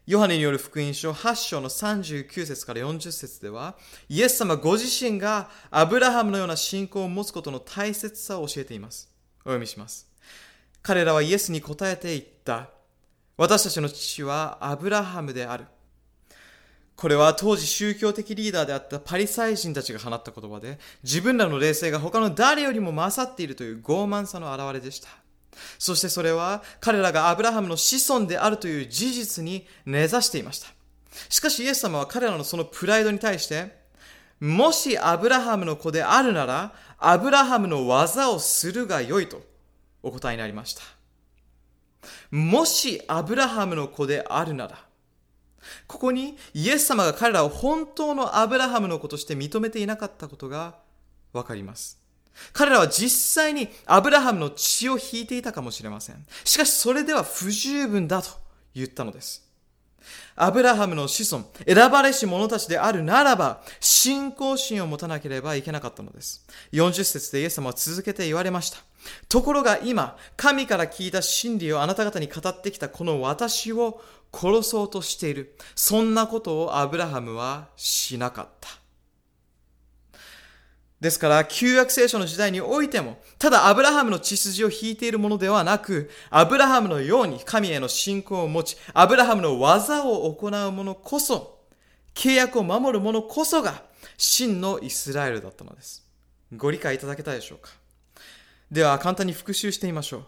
[0.06, 3.78] ヨハネによる福音書8章の39節から40節では、
[4.10, 9.10] イエス様ご自身がアブラハムのような信仰を持つことの大切さを教えています。
[9.40, 10.10] お読みします。
[10.82, 12.70] 彼らはイエスに答えて言った。
[13.38, 15.66] 私たちの父はアブラハムである。
[16.98, 25.08] これは当時宗教的リーダーであったパリサイ人たちが放った言葉で、自分らの霊性が他の誰よりも勝っているという傲慢さの表れでした。
[25.80, 30.68] そしてそれは彼らがアブラハムの子孫であるという事実に根ざしていました。
[31.30, 33.84] しかしイエス様は彼らのそのプライドに対して、
[34.40, 39.42] もしアブラハムの子であるなら、アブラハムの技をするがよいと
[40.02, 40.82] お答えになりました。
[42.32, 44.78] もしアブラハムの子であるなら、
[45.88, 50.76] ここにイエス様が彼らを本当のアブラハムの子として認めていなかったことが
[51.32, 52.03] わかります。
[52.52, 53.10] 彼らは実
[53.44, 56.26] 際にアブラハムの血を引いていたかもしれません。
[56.44, 58.30] しかしそれでは不十分だと
[58.76, 59.44] 言ったのです。
[60.36, 66.46] アブラハムの子孫、選ばれし者たちであるならば、信仰心を持たなければいけなかったのです。
[66.72, 68.80] 40節でイエス様は続けて言われました。
[69.30, 74.02] ところが今、神から聞いた真理をあなた方に語ってきたこの私を
[74.34, 75.56] 殺そうとしている。
[75.76, 78.83] そんなことをアブラハムはしなかった。
[81.04, 91.60] ですから、旧約聖書の時代においても、ただアブラハムの血筋を引いているものではなく、アブラハムのように神への信仰を持ち、アブラハムの技を行う者こそ、
[92.16, 93.84] 契約を守る者こそが、
[94.18, 96.08] 真のイスラエルだったのです。
[96.56, 97.70] ご理解いただけたでしょうか？
[98.72, 100.26] では、簡単に復習してみましょう。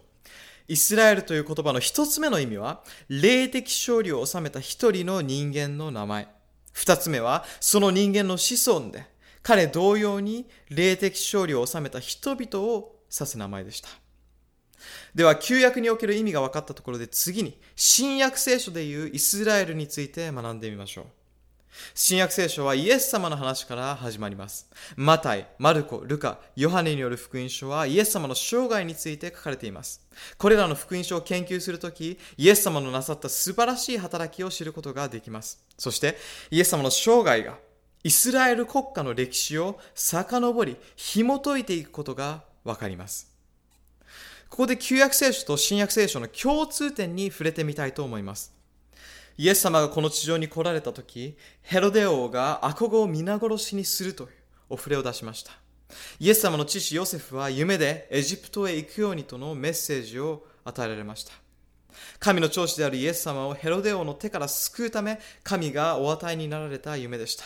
[0.67, 6.27] イスラエルという言葉の一つ目の意味は、霊的勝利を収めた一人の人間の名前。
[6.73, 9.14] 二つ目は、その人間の子孫で、
[9.45, 13.89] 彼同様に霊的勝利を収めた人々を指す名前でした。
[15.13, 21.05] では、旧約における意味が分かったところで次に、新約聖書でいうイスラエルについて学んでみましょう。
[21.93, 24.67] 新約聖書はイエス様の話から始まります。
[24.95, 30.01] マタイ、マルコ、ルカ、ヨハネによる福音書はイエス様の生涯について書かれています。
[30.39, 35.63] これらの福音書を研究するとき、イエス様のなさった素晴らしい働きを知ることができます。
[35.77, 36.17] そして、
[36.49, 37.59] イエス様の生涯が
[38.05, 43.33] イスラエル国家の歴史を遡り、紐解いていくことがわかります。
[44.47, 48.53] ここで旧約聖書と新約聖書の共通点に触れてみたいと思います。
[49.39, 54.29] イエス様がこの地上に来られた時、ヘロデ王が赤子を皆殺しにするという
[54.69, 55.53] お触れを出しました。
[56.19, 61.33] イエス様の父ヨセフは夢でエジプトへ行くようにとのメッセージを与えられました。
[62.19, 67.45] 神の長子であるイエス様をヘロデ王の手から救うため、神がお与えになられた夢でした。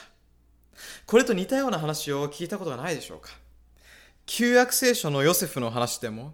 [1.05, 3.29] これと似たような話を聞いたことがないでしょうか
[4.25, 6.33] 旧約聖書のヨセフの話でも、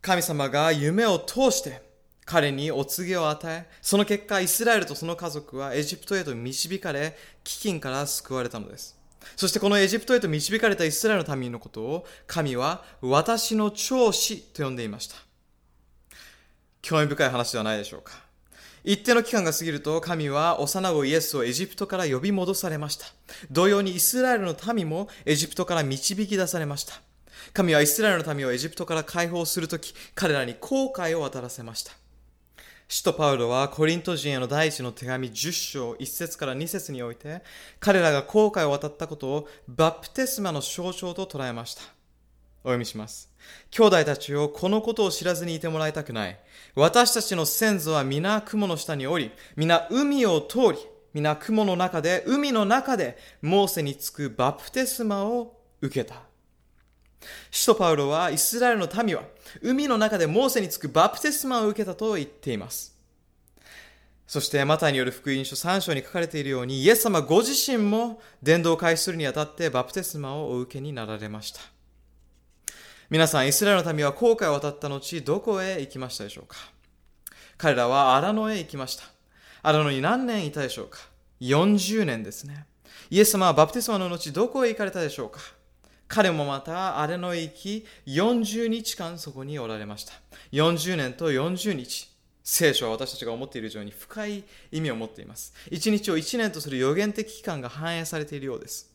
[0.00, 1.82] 神様が夢を通して
[2.24, 8.98] 彼にお告げを与え、その結果、イスラエルとその家族はエジプトへと導かれ、飢饉から救われたのです。
[9.36, 15.16] そしてこのエジプトへと導かれたイスラエルの民のことを、神は私の長子と呼んでいました。
[16.80, 18.21] 興味深い話ではないでしょうか。
[18.84, 23.06] 一定の期間が過ぎると神は幼子イエスをエジプトから呼び戻されました。
[23.50, 26.94] 同様にイスラエルの民もエジプトから導き出されました。
[27.52, 31.92] 神はイスラエルの民をエジプトから解放するとき、彼らに後悔を渡らせました。
[32.88, 37.42] 使徒パウロはコリント人への第一の手紙10章1節から2節において、
[37.80, 41.82] 彼らが後悔を渡ったことをバプテスマの象徴と捉えました。
[42.64, 43.31] お読みします。
[43.70, 46.38] 兄弟たちをこのことを知らずにいてもらいたくない。
[46.74, 50.78] 私たちの先祖は皆雲の下におり、皆海を通り、
[51.14, 56.22] 皆雲の中で、海の中で、モーセにつくバプテスマを受けた。
[57.50, 59.22] 使徒パウロはイスラエルの民は
[59.60, 62.92] 海の中でモーセにつくバプテスマを受けたと言っています。
[64.26, 71.60] そしてマタイによる福音書3章に書かれているようにイエス様ご自身も伝道を開始するにあたってバプテスマをお受けになられました。
[73.12, 76.56] 皆さん、イスラエルの民は航海を渡った後、どこへ行きましたでしょうか？
[77.58, 79.04] 彼らは荒野へ行きました。
[79.62, 80.98] 荒野に何年いたでしょうか
[81.42, 82.64] ?40 年ですね。
[83.10, 85.40] イエス様はバプテスマの後、どこへ行かれたでしょうか？
[86.08, 90.14] 彼もまた荒野へ行き、40日間そこにおられました。
[90.52, 92.10] 40年と40日。
[92.42, 95.52] 聖書は私たちが思っている以上に深い意味を持っています。
[95.70, 98.90] 一日を一年とする予言的期間が反映されているようです。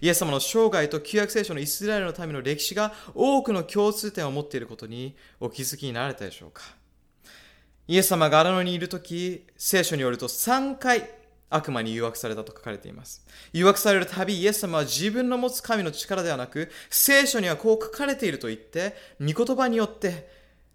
[0.00, 6.62] イエス様の生涯と旧約聖書のイスラエルの民の歴史が多くの共通点を持っていることにお気づきになられたでしょうか
[7.88, 11.08] イエス様が荒野にいるとき、聖書によると3回
[11.48, 13.24] 悪魔に誘惑されたと書かれています。
[13.54, 20.28] 誘惑されるたび、イエス様は自分の持つ神の力ではなく、聖書にはこう書かれていると言って、御言葉によって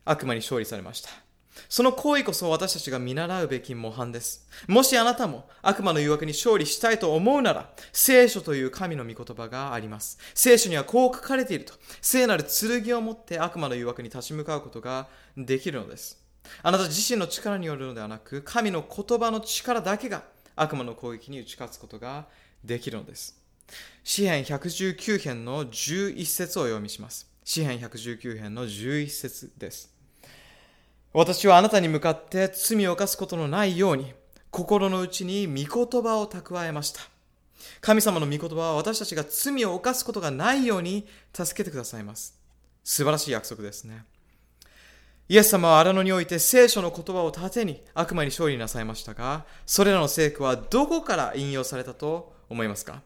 [0.05, 1.09] 悪魔に勝利されました。
[1.69, 4.47] その行為こそ私たちが見習うべき模範です。
[4.67, 10.17] もしあなたも悪魔の誘惑に勝利したいと思うなら、聖書という神の御言葉があります。
[10.33, 12.45] 聖書にはこう書かれていると、聖なる
[12.83, 16.21] 剣を持って悪魔の誘惑に立ち向かうことができるのです。
[16.61, 20.23] あなた自身の力によるのではなく、神の言葉の力だけが
[20.55, 22.27] 悪魔の攻撃に打ち勝つことが
[22.63, 23.39] できるのです。
[24.03, 27.29] 詩編119編の11節を読みします。
[27.43, 29.92] 詩編119編の11節です。
[31.13, 34.13] 私はあなたに向かって罪を犯すことのないように、
[34.49, 35.53] 心の内に御
[35.85, 37.01] 言葉を蓄えました。
[37.81, 42.37] 神様の御言葉は私たちが罪を犯すことがないように助けてくださいます。
[42.83, 44.05] 素晴らしい約束ですね。
[45.29, 53.01] イエス様は荒野において聖書の言葉を盾に悪魔に勝利なさいましたが、それらの聖句はどこから引用されたと思いますか？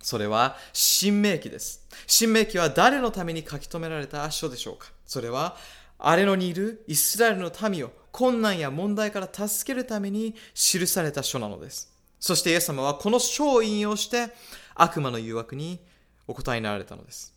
[0.00, 1.84] それは、新明記です。
[2.06, 4.88] 新明記は誰のために書き留められた書でしょうか？
[5.06, 5.56] それは、
[5.98, 11.92] アレノにいるイスラエルの民を困難や問題から助けるために記された書なのです。
[12.20, 14.28] そしてイエス様はこの書を引用して
[14.74, 15.80] 悪魔の誘惑に
[16.26, 17.34] お答えになられたのです。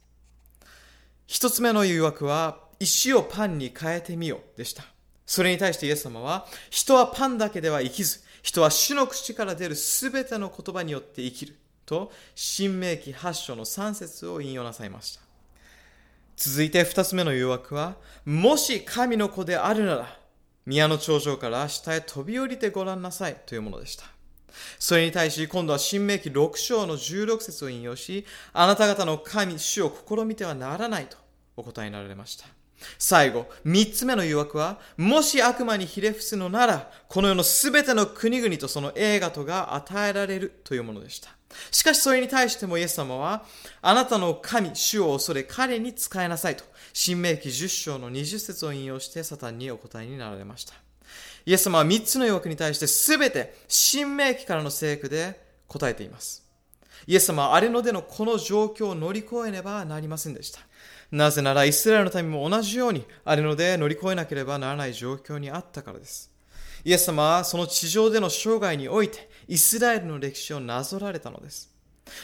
[1.28, 4.84] 一つ目の誘惑は石をパンに変えてみよでした。
[5.26, 15.31] それに対してイエス様は人はパンだけでは生きず人は主の口から出るすべての言葉によって生きると新明記8章の3節を引用なさいました。
[16.44, 20.18] 続いて二つ目の誘惑は、もし神の子であるなら、
[20.66, 24.06] 宮の頂上から下へ飛び降りてごらんなさいというものでした。
[24.80, 31.16] それに対し、今度は新明記6章の16節を引用し、あなた方の神、主を試みてはならないと
[31.56, 32.48] お答えになられました。
[32.98, 41.30] 最後、三つ目の誘惑は、もし悪魔にひれ伏すのなら、この世のすべての国々とその映画とが与えられるというものでした。
[41.72, 43.46] しかしそれに対してもイエス様は、
[43.82, 50.74] あなたの神、主を恐れ彼に仕えなさいと、新明記10章の20節を引用してサタンにお答えになられました。
[51.46, 56.44] イエス様は3つの誘惑に対して全て新明記からの聖句で答えています。
[57.08, 60.60] イエス様はアレノでのこの状況を乗り越えねばなりませんでした。
[61.12, 66.32] なぜならイスラエルの民も同じようにアレノで乗り越えなければならない状況にあったからです。
[66.84, 71.70] イエス様はその地上での生涯においてイスラエルの歴史をなぞられたのです。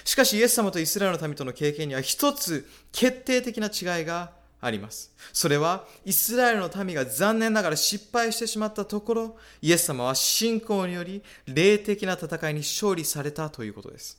[0.05, 5.13] しかしイエス様とイスラエルの民との経験には一つ決定的な違いがあります。
[5.33, 14.17] それはイスラエルの民が残念ながら失敗してしまったところ、イエス様は信仰により霊的な戦いに勝利されたということです。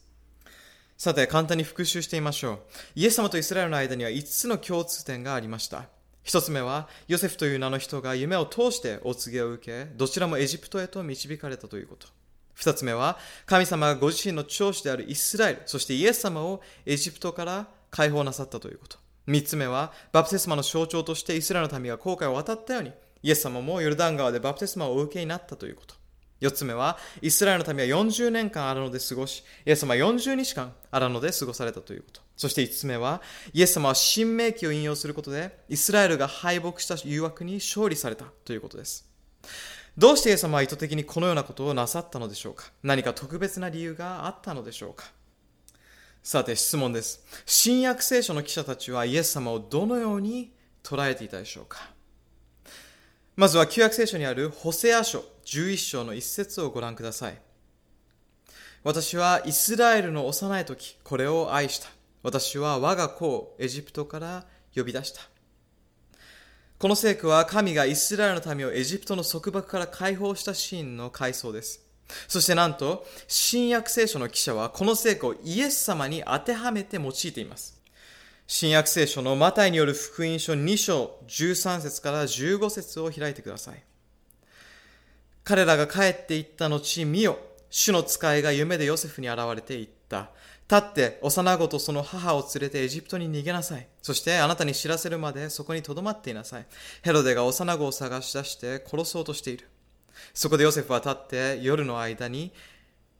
[0.99, 2.61] さて、簡単に復習してみましょう。
[2.95, 5.89] イエス様とイスラエルの間には5つの共通点がありました。
[6.25, 12.18] 一つ目は、ヨセフという名の人が夢を通してお告げを受け、どちらもエジプトへと導かれたということ。
[12.59, 18.99] 二つ目は、神様がご自身の長子であるイスラエル、そしてイエス様をエジプトから解放なさったということ。
[19.27, 22.93] 三つ目は、バプテスマの象徴としてイスラエルの民が航海を渡ったように、
[23.23, 25.95] イエス様もヨルダン川でバプテスマをお受けになったということ。
[26.41, 32.21] 四つ目は、イスラエルの民は40年間荒野で過ごし、イエス様は40日間荒野で過ごされたということ。
[32.37, 39.09] そして五つ目は、イエス様は新明記を引用することで、イスラエルが敗北した誘惑に勝利されたということです。
[39.99, 42.71] どうしてイエス様は意図的にこのようなことをなさったのでしょうか？
[42.85, 45.07] 何か特別な理由があったのでしょうか？
[46.23, 47.25] さて質問です。
[47.45, 50.53] 新約聖書の記者たちはイエス様をどのように
[50.85, 51.81] 捉えていたでしょうか？
[53.35, 57.39] まずは旧約聖書にあるホセア書11章の一節をご覧ください。
[58.85, 61.89] 私はイスラエルの幼い時、これを愛した。
[62.23, 64.47] 私は我が子をエジプトから
[64.77, 65.23] 呼び出した。
[66.79, 71.85] この聖句は神がイスラエルの民をエジプトの束縛から解放したシーンの回想です。
[72.29, 77.83] そしてなんと、新約聖書の記者はこの聖句をイエス様に当てはめて用いています。
[78.47, 83.83] 新約聖書のマタイによる福音書2章13節から15節を開いてください。
[85.43, 90.31] 彼らが帰っていった後、見よ、主の使いが夢でヨセフに現れていった。
[90.71, 93.89] 立って幼子とその母を連れてエジプトに逃げなさい。
[94.03, 96.67] そしてあなたに知らせるまでそこに留まっていなさい。
[97.03, 99.67] ヘロデが幼子を探し出して殺そうとしている。
[100.35, 102.53] そこでヨセフは立って夜の間に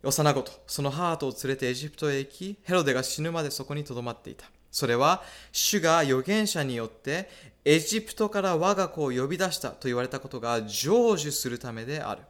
[0.03, 4.45] 幼子とその母とを連れてエジプトへ行き、ヘロデが死ぬまでそこに留まっていた。
[4.71, 7.29] それは、主が預言者によって、
[7.65, 12.23] エジプトから我が子を呼び出したと言われたことが成就するためである。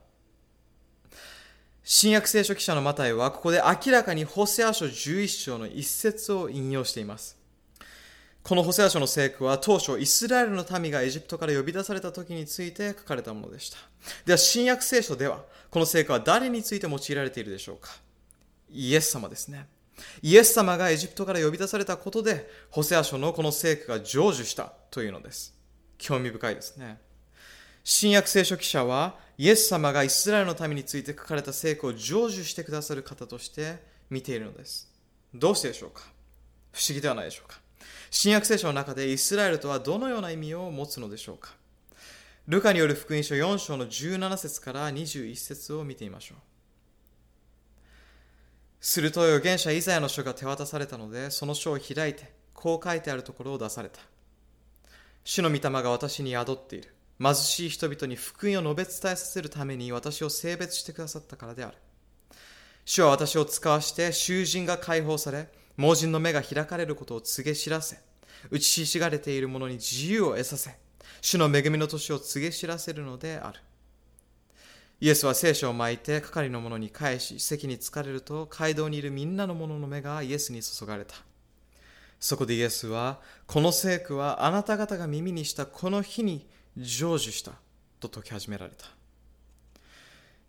[1.90, 7.38] 新約聖書記者のマタイは、ここで明らかにホセア書11章の一節を引用しています。
[8.42, 13.78] このホセア書の聖句は当初イスラエルの民がエジプトから呼び出された時について書かれたものでした。
[14.26, 17.88] では新約聖書ではこの聖句は誰について用いられているでしょうか？
[18.70, 19.66] イエス様ですね。
[20.20, 25.54] イエス様がエジプトから呼び出されたことでホセア書のこの聖句が成就したというのです。
[25.96, 26.98] 興味深いですね。
[27.82, 33.78] 新約聖書記者はイエス様がイスラエルの民について書かれた聖句を成就してくださる方として
[34.10, 34.92] 見ているのです。
[35.32, 36.02] どうしてでしょうか？
[36.72, 37.60] 不思議ではないでしょうか？
[38.10, 41.54] 新約聖書の中でイスラエルとはどのような意味を持つのでしょうか？
[42.48, 46.38] ルカによる福音書4章の17節から21節を見てみましょう。
[48.80, 54.00] すると預言者イザヤの書が手渡されたので、その書を開いて、こう書いてあるところを出された。
[55.24, 56.94] 主の御霊が私に宿っている。
[57.20, 61.76] 貧しい人々に福音を述べ伝えさせるために私を性別してくださったからである。
[62.84, 67.98] 主は私を使わして、囚人が解放され、盲人の目が開かれることを告げ知らせ、
[68.50, 70.76] 打ちひしがれている者に自由を得させ、
[71.20, 73.60] 主の恵みの年を告げ知らせるのである。
[75.00, 81.14] イエスは聖書を巻いて係の者に返し、席に疲れると街道にいるみんなの者の目がイエスに注がれた。
[82.18, 86.48] そこでイエスは、この聖句はあなた方が耳にしたこの日に
[86.84, 87.52] 成就した
[88.00, 88.86] と説き始められた。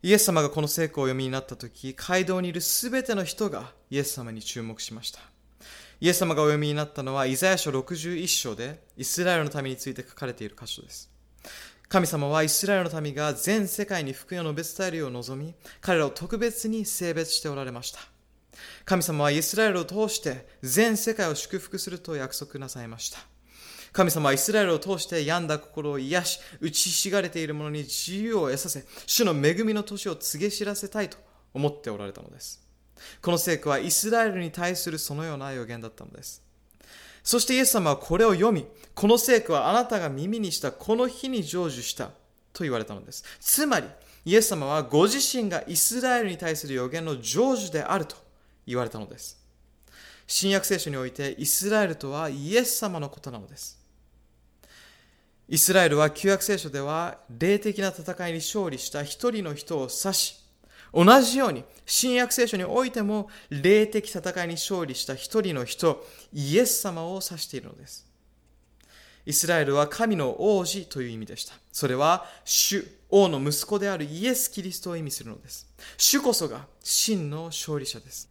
[0.01, 5.19] イエス様がこの聖句をお読みになった時、街道にいるすべての人がイエス様に注目しました。
[5.99, 11.09] イエス様がお読みになったのは、イザヤ書61章で、イスラエルの民について書かれている箇所です。
[11.89, 17.99] 神様はイスラエルの民が全世界に福音を述べ伝えるよう望み、彼らを特別に性別しておられました。
[18.85, 23.19] 神様はイスラエルを通して全世界を祝福すると約束なさいました。
[23.99, 31.17] 神様はイスラエルを通して病んだ心を癒し、打ちひしがれている者に自由を得させ、主の恵みの年を告げ知らせたいと
[31.53, 32.65] 思っておられたのです。
[33.21, 36.41] この聖句はイスラエルに対するそのような予言だったのです。
[37.23, 42.11] そしてイエス様はこれを読み、この聖句はあなたが耳にしたこの日に成就した
[42.53, 43.25] と言われたのです。
[43.41, 43.87] つまり、
[44.23, 48.15] イエス様はご自身がイスラエルに対する予言の成就であると
[48.65, 49.37] 言われたのです。
[50.25, 53.78] 新約聖書においてイスラエルとはイエス様のことなのです。
[55.51, 60.35] イスラエルは旧約聖書では霊的な戦いに勝利した一人の人を指し、
[60.93, 68.05] 同じように新約聖書においても霊的戦いに勝利した一人の人、イエス様を指しているのです。
[69.25, 71.55] イスラエルは神の王子という意味でした。
[71.71, 75.67] それは主、王の息子であるイエス・キリストを意味するのです。
[75.97, 78.29] 主こそが真の勝利者です。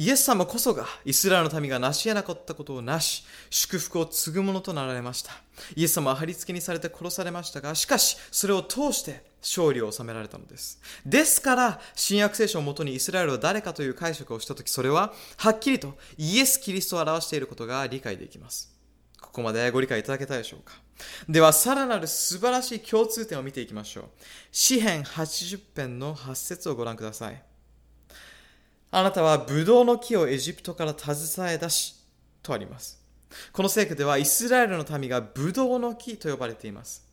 [0.00, 5.32] イエス様こそがイスラエルの民が成し得なかったことをなし、祝福を継ぐものとなられました。
[5.76, 10.80] イエス様は貼り付けにされて殺されましたが、しかし、それを通して勝利を収められたのです。
[11.04, 18.74] ですから、新約聖書をもとにイスラエルは誰かという解釈をしたとき、それは、はっきりとイエス・キリストを表していることが理解できます。
[19.20, 20.76] ここまでご理解いただけたでしょうか
[21.28, 24.04] では、さらなる素晴らしい共通点を見ていきましょう。
[24.50, 27.49] 詩編80編の8節をご覧ください。
[28.90, 31.94] あなたはブドウの木をエジプトから携え出し、
[32.42, 33.00] とあります。
[33.52, 37.06] この聖句ではイスラエルの民がブドウの木と呼ばれています。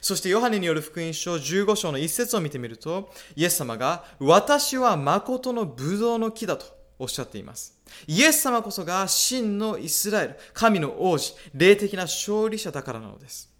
[0.00, 6.66] そしてヨハネによる福音書15章の一節を見てみると、イエス様が私は誠のブドウの木だと
[6.98, 7.78] おっしゃっています。
[8.06, 13.50] イエス様こそが真のイスラエル、神の王子、霊的な勝利者だからなのです。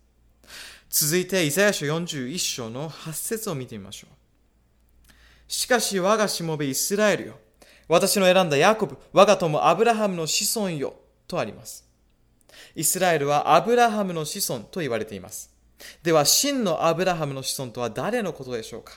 [0.91, 5.13] 続いてイザヤ書41章の8節を見てみましょう。
[5.47, 7.39] しかし我がしもべイスラエルよ。
[7.89, 10.95] 私の選んだヤコブ、我が友アブラハムの子孫よ。
[11.27, 11.87] とあります。
[12.75, 15.55] イスラエルはアブラハムの子孫と言われています。
[16.03, 18.95] では、真のアブラハムの子孫とは誰のことでしょうか？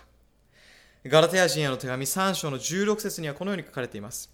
[1.06, 4.30] ガラテヤ人への手紙3章の16節にはこのように書かれています。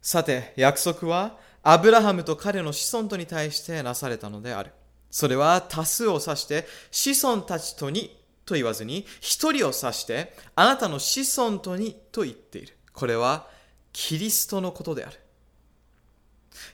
[0.00, 4.72] さて、約束はアブラハムと彼の子孫とに対してなされたのである。
[5.10, 12.76] それは多数を指して子孫たちとにと言わずに一人を指してあなたの子孫とにと言っている。
[12.92, 13.48] これは
[13.94, 15.16] キリストのことである。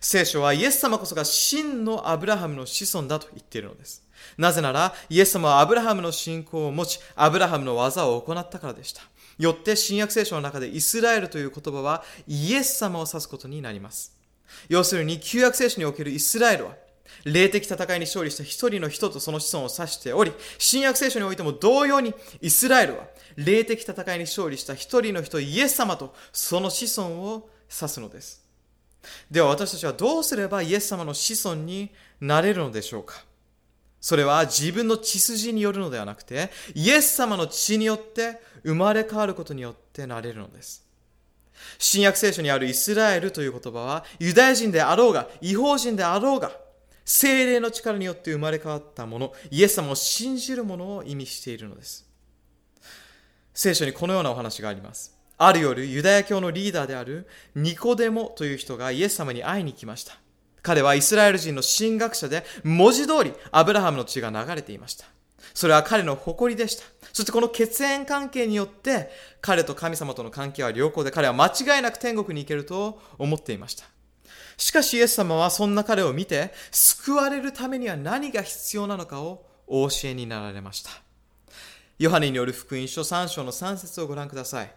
[0.01, 4.03] 聖書はイエス様こそが真のアブラハムの子孫だと言っているのです。
[4.37, 9.03] なぜなら、イエス様はアブラハムの信仰を持ち、アブラハムの技を行ったからでした。
[9.39, 14.17] よって新約聖書の中でイスラエルという言葉はイエス様を指すことになります。
[14.69, 16.75] 要するに旧約聖書におけるイスラエルは
[17.25, 23.05] 霊的戦いに勝利した一人の人とその子孫を指しており、新約聖書においても同様にイスラエルは
[23.37, 28.45] 霊的戦いに勝利した一人の人イエス様とその子孫を指すのです。
[29.31, 31.91] では私たちはどうすればイエス様の子孫に
[32.21, 33.25] なれるのでしょうか？
[34.01, 40.87] それは自分の血筋によるのではなくて、イエス様の血によって生まれ変わることによってなれるのです。
[41.79, 46.51] 新約聖書にあるイスラエルという言葉は、ユダヤ人であろうが、違法人であろうが、
[47.13, 52.09] 精霊の力によって生まれ変わったもの、イエス様を信じるものを意味しているのです。
[53.53, 55.13] 聖書にこのようなお話があります。
[55.37, 60.13] ある夜、ユダヤ教のリーダーであるニコデモという人がイエス様に会いに来ました。
[60.63, 65.05] 彼はイスラエル人の神学者で、文字通りアブラハムの血が流れていました。
[65.53, 66.85] それは彼の誇りでした。
[67.13, 73.83] そしてこの血縁関係によって、彼と神様との関係は良好で、彼は間違いなく天国に行けると思っていました。
[74.61, 80.91] しかしイエス様はそんな彼を見て、救われるためには何が必要なのかをお教えになられました。
[81.99, 84.73] ヨハネによる福音書3章の3節をご覧ください。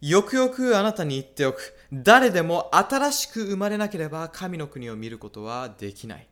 [0.00, 1.74] よくよくあなたに言っておく。
[1.92, 6.28] 誰でも新しく生まれなければ神の国を見ることはできない。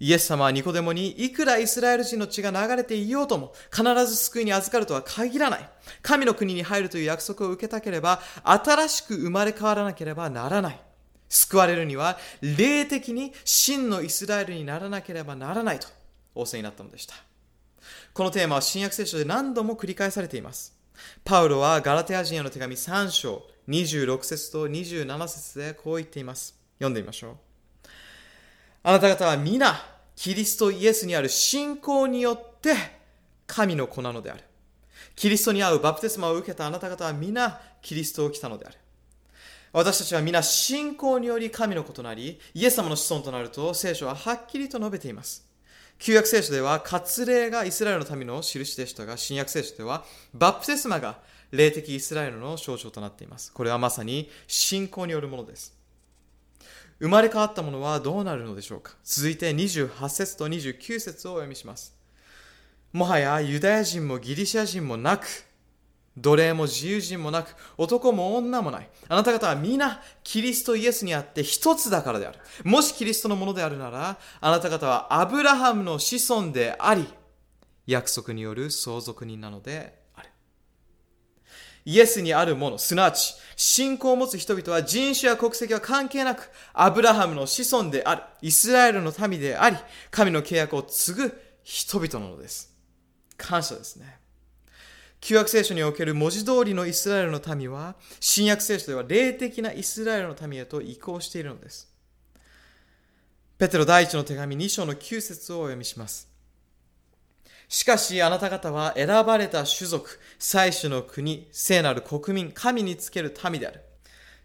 [0.00, 5.68] イエス様はニコデモにいくらイスラエル人の血が流れていようとも必ず救いに預かるとは限らない。
[6.02, 10.80] 神の国に入るという約束を受けたければ新しく生まれ変わらなければならない。
[11.28, 15.88] 救われるには霊的に真のイスラエルにならなければならないと
[16.34, 17.14] 仰せになったのでした。
[18.14, 20.76] このテーマは新約聖書で何度も繰り返されています。
[21.24, 26.56] パウロはガラテア人への手紙3章26節と27節でこう言っています。
[26.78, 27.47] 読んでみましょう。
[28.82, 29.80] あなた方は皆、
[30.16, 32.74] キリストイエスにある信仰によって
[33.46, 34.44] 神の子なのである。
[35.14, 38.76] キリストに合うバプテスマを受けたあなた方は皆、キリストを来たのである。
[39.72, 45.46] 私たちは皆信仰により神の子となり、イエス様の子孫となると聖書ははっきりと述べています。
[45.98, 51.18] 旧約聖書では割礼がイスラエルの民の印でしたが、新約聖書ではバプテスマが
[51.50, 53.52] 霊的イスラエルの象徴となっています。
[53.52, 55.77] これはまさに信仰によるものです。
[57.00, 58.96] 生まれ変わったものはどうなるのでしょうか？
[59.04, 61.96] 続いて28節と29節をお読みします。
[62.92, 65.26] もはやユダヤ人もギリシャ人もなく、
[66.16, 68.88] 奴隷も自由人もなく、男も女もない。
[69.08, 72.38] あなた方は皆、キリストイエスにあって一つだからである。
[72.64, 77.06] もしキリストのものであるなら、あなた方はアブラハムの子孫であり、
[77.86, 79.97] 約束による相続人なので。
[81.88, 89.76] イエスにあるもの、すなわち、信仰を持つ人々は人種や国籍は関係なく、アブラハムの子孫である、イスラエルの民であり、
[90.10, 92.76] 神の契約を継ぐ人々なのです。
[93.38, 94.20] 感謝ですね。
[95.18, 101.90] 旧約聖書における文字通りのイスラエルの民は、新約聖書では霊的なイスラエルの民へと移行しているのです。
[103.56, 106.27] ペテロ第一の手紙2章の9節をお読みします。
[107.68, 113.82] しかしあなた方は選ばれた種族、祭司の国、聖なる国民、神につける民である。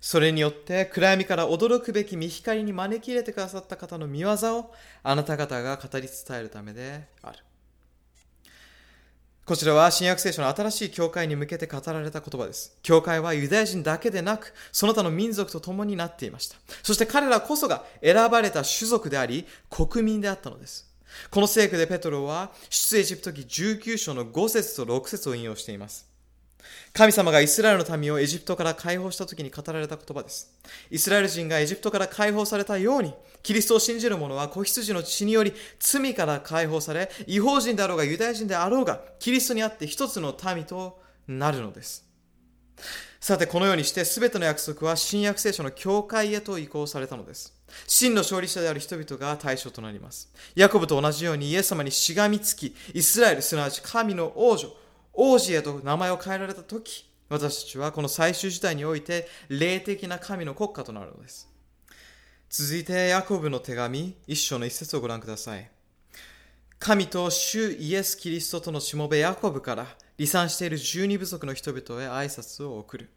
[0.01, 7.37] それによって暗闇から驚くべき見光に招き入れてくださった方の見業をあなた方が語り伝えるためである。
[9.45, 12.77] こちらは新約聖書の新しい教会に向けて語られた言葉です。
[12.81, 16.57] 教会はユダヤ人だけでなく、その他の民族と共になっていました。
[16.81, 20.92] そして彼らこそが選ばれた種族であり、国民であったのです。
[21.29, 26.13] この聖句でペトロは、出エジプト記19章の5節と6節を引用しています。
[26.93, 30.53] 神様がイスラエルの民をエジプトから解放した時に語られた言葉です。
[30.89, 42.05] イスラエル人がエジプトから解放されたように、キリストを信じる者は子羊の血により罪から解放され、違法人であろうがユダヤ人であろうが、キリストにあって一つの民となるのです。
[43.19, 47.53] さて、このようにして全ての約束は新約聖書の教会へと移行されたのです。
[47.87, 50.31] 真の勝利者である人々が対象となります。
[50.55, 54.69] ヤコブと同じようにイエス様にしがみつき、イスラエル、すなわち神の王女、
[55.13, 61.49] 王子へと名前を変えられた時、私たちはこの最終時代において霊的な神の国家となるのです。
[62.49, 65.69] 続いて、ヤコブの手紙、一章の一節をご覧ください。
[66.77, 73.09] 神と主イエス・キリストとのしもべヤコブから離散している十二部族の人々へ挨拶を送る。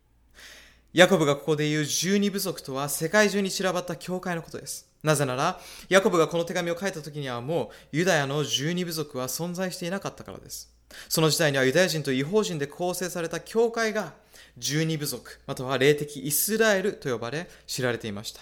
[0.97, 4.89] ヤコブがここで言う十二部族とは世界中に散らばった教会のことです。
[5.03, 10.73] なぜなら、ヤコブがこの手紙を書いた時にはもうユダヤの十二部族は存在していなかったからです。
[11.11, 14.15] その時代にはユダヤ人と違法人で構成された教会が
[14.57, 18.41] 十二部族、または霊的イスラエルと呼ばれ知られていました。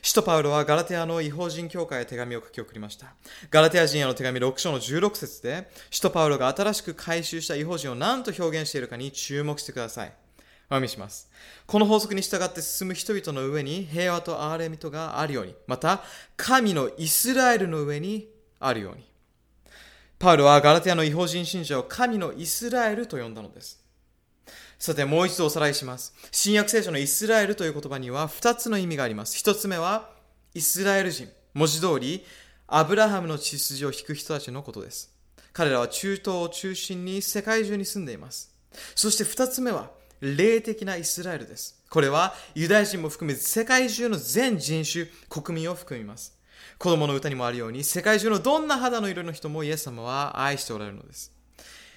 [0.00, 3.14] 使徒パウロはガラテアの違法人教会へ手紙を書き送りました。
[3.50, 10.12] ガラテア人への手紙6章の16節で、使徒パウロが新しく回収した違法人を何と表現しているかに注目してください。
[10.70, 11.28] お読みします。
[11.66, 16.04] この法則に従って進む人々の上に平和と憐れみとがあるように、また
[16.36, 18.28] 神のイスラエルの上に
[18.60, 19.04] あるように。
[20.20, 23.82] パウロはガラテアの違法人信者を神のイスラエルと呼んだのです。
[24.78, 26.14] さて、もう一度おさらいします。
[26.30, 29.36] 新約聖書のイスラエルという言葉には二つの意味があります。
[29.36, 30.10] 一つ目は、
[30.54, 31.28] イスラエル人。
[31.52, 32.24] 文字通り、
[32.68, 35.12] アブラハムの血筋を引く人たちのことです。
[35.52, 38.54] 彼らは中東を中心に世界中に住んでいます。
[38.94, 39.90] そして二つ目は、
[40.20, 41.82] 霊的なイスラエルです。
[41.88, 46.38] これはユダヤ人も含め世界中の全人種、国民を含みます。
[46.78, 51.32] 子供の歌にもあるように、世界中のどんな肌の色の人もイエス様は愛しておられるのです。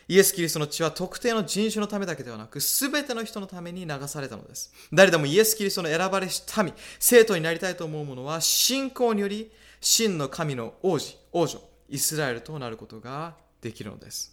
[0.08, 4.74] イエス・キリストの血は特定の人種のためだけではなく、すべての人のために流されたのです。
[4.92, 14.33] 誰でもイエス・キリストの選ばれし民、生徒になりたいと思う者は、信仰により、真の神の王子、王女、イスラエルとなることができるのです。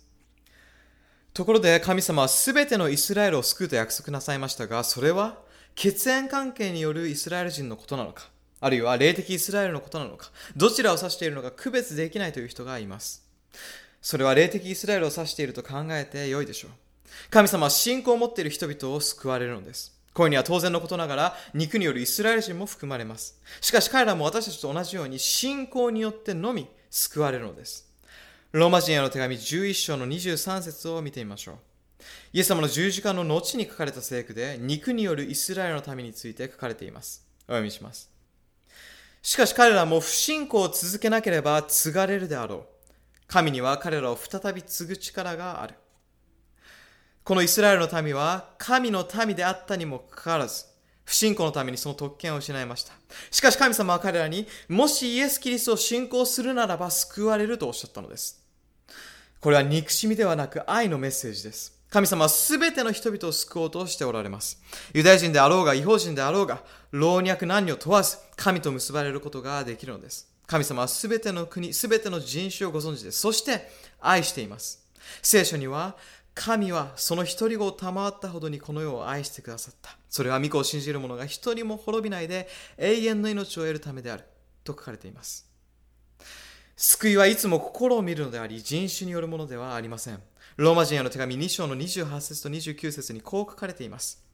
[1.33, 5.39] ところで神様はすべてのイスラエルを救うと約束なさいましたが、それは
[5.77, 8.29] 血縁関係によるイスラエル人のことなのか、
[8.61, 13.25] あるいは霊的イスラエルのことなのか、どちらを指しているのか区別できないという人がいます。
[14.03, 16.71] それは霊的イスラエルを指していると考えてよいでしょう。
[17.31, 19.97] 神様は信仰を持っている人々を救われるのです。
[20.13, 23.41] こういうには当然のことながら肉によるイスラエル人も含まれます。
[23.61, 27.90] しかし彼らも私たちと同じように信仰によってのみ救われるのです。
[28.53, 31.55] ローマ人への手紙11章の23節を見てみましょう。
[32.33, 37.25] イエス様の十字架の後に書かれた聖句で肉によるイスラエルの民について書かれています。
[37.43, 38.11] お読みします。
[39.23, 42.65] しかし彼らも不信仰を続けなければ継がれるであろう。
[43.29, 45.77] 神には彼らを再び継ぐ力がある。
[47.23, 50.65] このイスラエルの民は神の民であったにもかかわらず、
[51.05, 52.95] 不信仰のためにその特権を失いました。
[53.31, 58.40] しかし神様は彼らに、もしイエス・キリストを信仰するならば救われるとおっしゃったのです。
[59.41, 61.79] これは憎しみではなく愛のメッセージです。
[61.89, 64.63] 神様はすべての人々を救おうとしておられます。
[64.95, 66.63] ユダヤ人であろうが、違法人であろうが、
[66.93, 70.31] 老若男女問わず、神と結ばれることができるのです。
[70.47, 73.21] 神様はすべての国、すべての人種をご存知です。
[73.21, 73.69] そして、
[73.99, 74.87] 愛しています。
[75.23, 75.97] 聖書には、
[76.35, 79.97] 神はその一人子を賜ったほどにこの世を愛してくださった。
[80.09, 84.25] それは御子を信じる者が一人も滅びないで永遠の命を得るためである。
[84.65, 85.50] と書かれています。
[86.83, 90.23] 救いはいつも心を見るのであり、人種によるものではありません。
[90.57, 94.25] ローマ人への手紙2章の28節と29節にこう書かれています。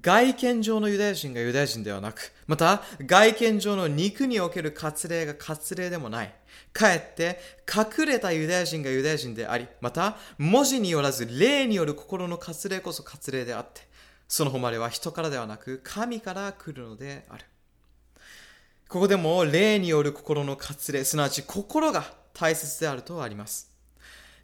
[0.00, 6.32] 外見上のユダヤ人がユダヤ人ではなく、また外見上の肉における割礼が割礼でもない。
[6.72, 13.80] かえって隠れたユダヤ人がユダヤ人であり、また文字によらず霊による心の割礼こそ割礼であって、
[14.28, 17.44] その誉れは人からではなく神から来るのである。
[18.88, 23.68] ここでも霊による心の割礼、すなわち心が大切であるとあります。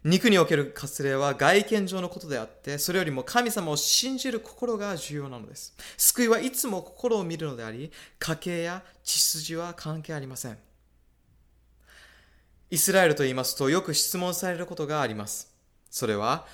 [0.03, 5.73] 肉における割礼は外見上のことであって、それよりも神様を信じる心が重要なのです。
[5.97, 7.89] 救いはいつも心を見るのであり、
[8.19, 10.57] 家系や血筋は関係ありません。
[12.69, 15.53] イスラエルと言いますとよく質問されることがあります。
[15.89, 16.45] それは、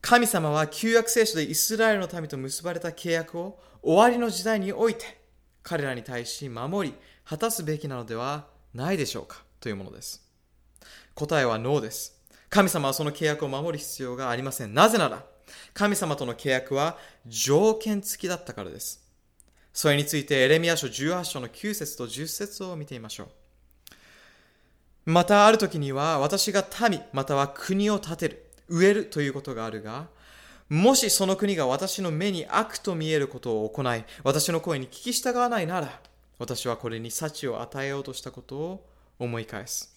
[0.00, 5.20] 神様は旧約聖書でイスラエルの民と結ばれた契約を終わりの時代において
[5.62, 6.94] 彼らに対し守り
[7.28, 10.22] 果たすべきなのではないでしょうかというものです。
[11.14, 12.14] 答えはノーです。
[12.48, 14.74] 神様はその契約を守る必要がありません。
[14.74, 15.24] なぜなら、
[15.74, 19.02] 神様との契約は条件付きだったからです。
[19.72, 23.28] それについてエレミア書18章の9節と10節を見てみましょう。
[25.10, 30.06] またある時には私が民または国を建てる、植えるということがあるが、
[30.68, 36.00] もしその国が私の目に悪と見えることを行い、私の声に聞き従わないなら、
[36.38, 39.96] 私はこれに幸を与えようとしたことを思い返す。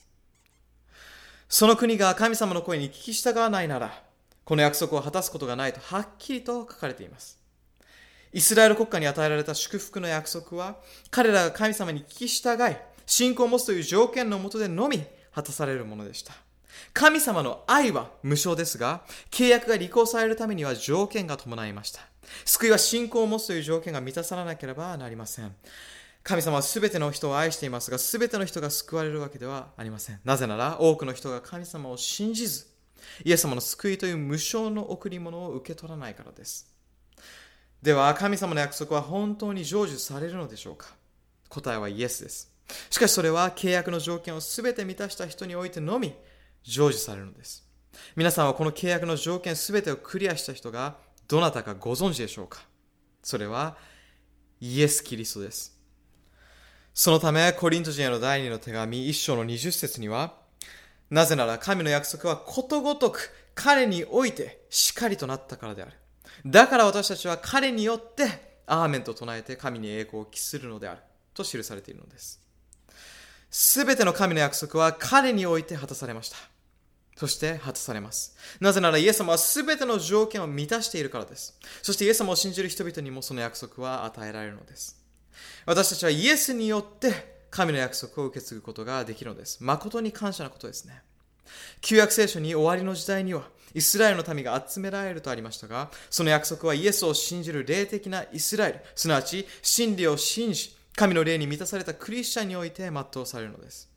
[1.48, 4.04] その国が神様の声に聞き従わないなら、
[4.46, 7.40] この約束を果たすことがないとはっきりと書かれています。
[8.32, 10.78] イスラエル国家に与えられた祝福の約束は、
[11.10, 12.76] 彼らが神様に聞き従い、
[13.06, 16.34] 信仰を持つという条件のもとでのみ果たされるものでした。
[16.94, 22.02] 神様の愛は無償ですが、契約が履行されるためには条件が伴いました。
[22.46, 25.56] 救いは信仰を持つという条件が満たされなければなりません。
[26.30, 30.20] 神様は全ての人を愛していますが、全ての人が救われるわけではありません。
[30.24, 32.68] なぜなら、多くの人が神様を信じず、
[33.26, 36.72] イエス様の救いという無償の贈り物を受け取らないからです。
[37.82, 40.94] では、神様の約束は本当に成就されるのでしょうか？
[41.48, 42.54] 答えはイエスです。
[42.92, 46.14] しかしそれは契約の条件を全て満たした人においてのみ
[46.64, 47.68] 成就されるのです。
[48.16, 52.62] 皆さんはこの契約の条件全てをクリアした人がどなたかご存知でしょうか？
[53.24, 53.78] それは
[54.62, 55.79] イエス・キリストです。
[56.94, 60.34] そのため、コリント人への第二の手紙一章の20節には、
[61.10, 65.94] なぜなら神の約束はことごとく彼においてしかりとなったからである。
[66.46, 71.02] だから私たちは彼によってアーメンと唱えて神に栄光を期するのである。
[71.34, 72.40] と記されているのです。
[73.50, 76.38] すべての神の約束は彼において果たされました。
[77.16, 78.36] そして果たされます。
[78.60, 81.58] なぜならイエス様はすべての条件を満たしているからです。
[81.82, 84.99] そしてイエス様を信じる人々にもその約束は与えられるのです。
[85.66, 89.64] 私たちはイエスによって神の約束を受け継ぐことができるのです。
[89.64, 91.02] 誠に感謝なことですね。
[91.82, 103.90] 旧約聖書に終わりの時代には、イスラエルの民が集められるとありましたが、その約束はイエスを信じる霊的なイスラエル、すなわち真理を信じ、神の霊に満たされたクリスチャンにおいて全うされるのです。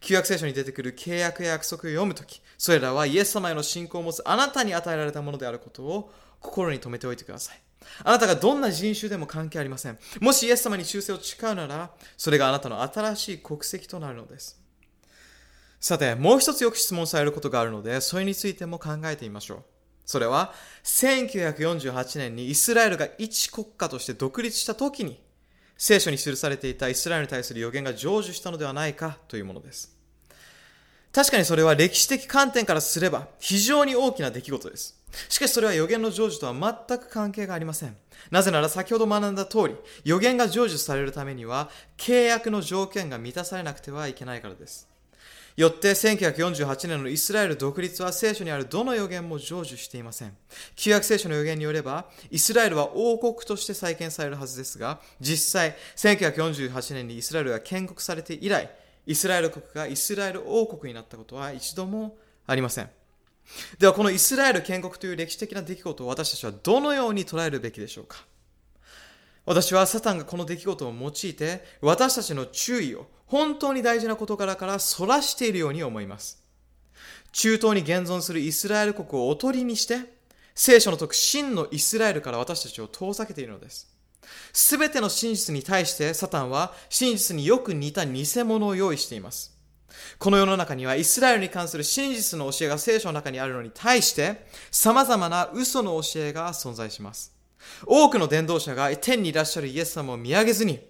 [0.00, 7.60] 旧約聖書に出てくる契約や約束を読むとき、それらはイエス様への信仰を持つあなたに与えられたものであることを心に留めておいてください。
[8.04, 9.98] あなたがどんな人種でも関係ありません。
[10.20, 14.60] もしイエス様に忠誠を誓うなら、それがあなたの新しい国籍となるのです。
[15.80, 19.64] さて、もう一つよく質問されることがあるので、それについても考えてみましょう。
[20.04, 20.52] それは、
[20.84, 25.22] 1948年にイスラエルが一国家として独立した時に、
[25.76, 29.96] 聖書に記されていたイスラエルに対する予言が成就したのではないかというものです。
[31.12, 34.97] 確かにそれは歴史的観点からすれば非常に大きな出来事です。
[35.28, 36.54] しかしそれは予言の成就とは
[36.88, 37.96] 全く関係がありません。
[38.30, 44.88] なぜなら先ほど学んだ通り、予言が成就されるためには契約の条件が満たされなくてはいけないからです。
[45.58, 50.36] よって1948年のイスラエル独立は聖書にあるどの予言も成就していません。
[50.76, 58.70] 旧約聖書の予言によれば、イスラエルは王国として再建されるはずですが、実際1948年にイスラエルが建国されて以来、
[59.04, 62.97] イスラエル国がイスラエル王国になったことは一度もありません。
[63.78, 68.24] ではこのイスラエル建国という歴史的な出来事を私たちはどのように捉えるべきでしょうか？
[69.46, 76.42] 私はサタンがこの出来事を用いて私たちの注意を本当に大事な事柄から逸らしているように思います。
[77.32, 80.00] 中東に現存するイスラエル国をおとりにして
[80.54, 83.88] 聖書の説く真のイスラエルから私たちを遠ざけているのです。
[84.52, 89.57] すべての真実に対してサタンは真実によく似た偽物を用意しています。
[90.18, 97.32] この世の中にはイスラエルに関する真実の教えが聖書の中にあるのに対して様々な嘘の教えが存在します。
[97.86, 100.80] 多くの伝道者が天にいらっしゃるイエス様を見上げずに、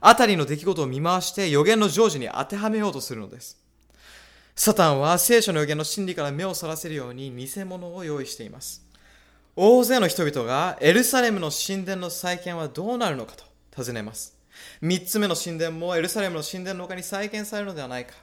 [0.00, 3.60] あたりの出来事を見回して予言の成就に当てはめようとするのです。
[4.56, 8.84] サタンは聖書の予言の真理から目をそらせるように偽物を用意しています。
[9.56, 13.44] 大勢の人々がエルサレムの神殿の再建はどうなるのかと
[13.76, 14.36] 尋ねます。
[14.80, 18.14] 三つ目の神殿もエルサレムの神殿の丘に再建されるのではないか。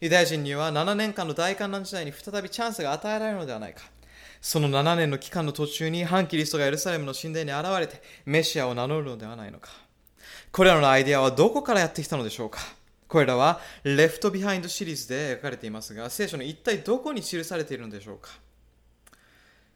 [0.00, 3.82] ユダヤ人には7年間の大患難時代に再びチャンスが与えられるのではないか。
[4.40, 9.70] その7年の期間の途中に反キリストがエルサレムの神殿に現れてメシアを名乗るのではないのか。
[10.50, 12.60] これらのアイデアはどこからやってきたのでしょうか
[13.08, 18.30] これらはレフトビハインドシリーズで描かれていますが、聖書の一体どこに記されているのでしょうか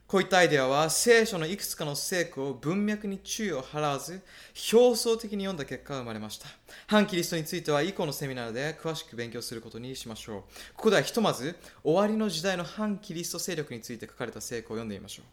[0.07, 4.23] こういったアイデアは聖書のいくつかの聖句を文脈に注意を払わず
[4.71, 6.47] 表層的に読んだ結果が生まれました。
[6.87, 10.41] 反キリストについては以降のセミナーで詳しく勉強することにしましょう。
[10.75, 15.25] ここではひとまず終わりの時代の反キリスト勢力について書かれた聖句を読んでみましょう。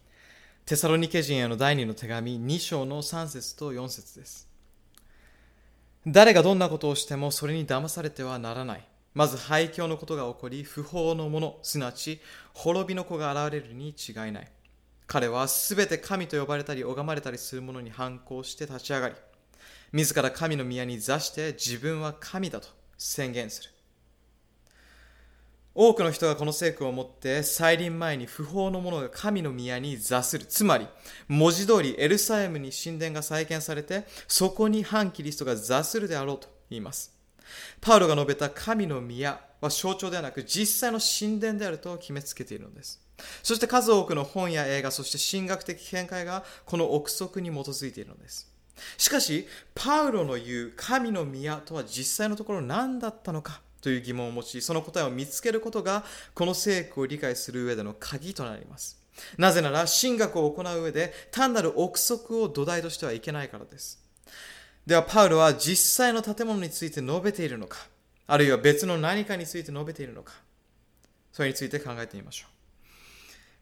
[0.66, 4.48] テサロニケ人への第2の手紙2章の3節と4節です。
[6.04, 8.84] 誰がどんなことをしてもそれに騙されてはならない。
[9.14, 12.20] まず廃墟のことが起こり、不法のもの、すなわち
[12.52, 14.50] 滅びの子が現れるに違いない。
[15.06, 19.14] 彼はすべて神と呼ばれたり拝まれたりする者に反抗して立ち上がり、
[19.92, 23.70] 自ら神の宮に座して自分は神だと宣言する。
[25.76, 30.46] 多くの人がこの聖句を持って再臨前に不法の者が神の宮に座する。
[30.46, 30.86] つまり、
[31.26, 37.12] 文字通りエルサレムに神殿が再建されて、そこに反キリストが座するであろうと言います。
[37.80, 43.03] パウロが述べた神の宮は象徴ではなく実際の神殿であると決めつけているのです。
[43.42, 48.50] そして数多くの本や映画、そして神学的見解がこの憶測に基づいているのです。
[48.98, 56.04] しかし、パウロの言う神の宮とは実際のところ何だったのかという疑問を持ち、その答えを見つけることが、
[56.34, 58.98] この聖句を理解する上での鍵となります。
[59.36, 64.00] なぜなら、神学を行う上で、単なる憶測を土台としてはいけないからです。
[64.86, 67.78] では、パウロは実際の建物について述べているのか、
[68.26, 70.32] あるいは別の何かについて述べているのか、
[71.32, 72.53] それについて考えてみましょう。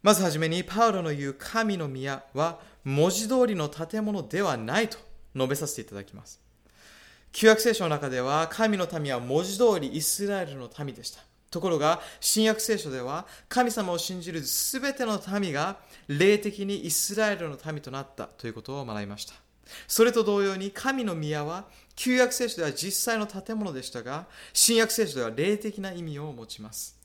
[0.03, 4.97] まずはじめに、パウロの言う神の宮は、文字通りの建物ではないと
[5.33, 6.41] 述べさせていただきます。
[7.31, 11.21] 旧約聖書の中では神の民は文字通りイスラエルの民でした。
[11.49, 15.77] ところが、新約聖書では神様を信じるすべての民が
[16.07, 19.33] 霊的にイスラエルの民となったということを学びました。
[19.87, 26.99] それと同様に神の宮は旧約聖書では実際の建物でしたが、新約聖書では霊的な意味を持ちます。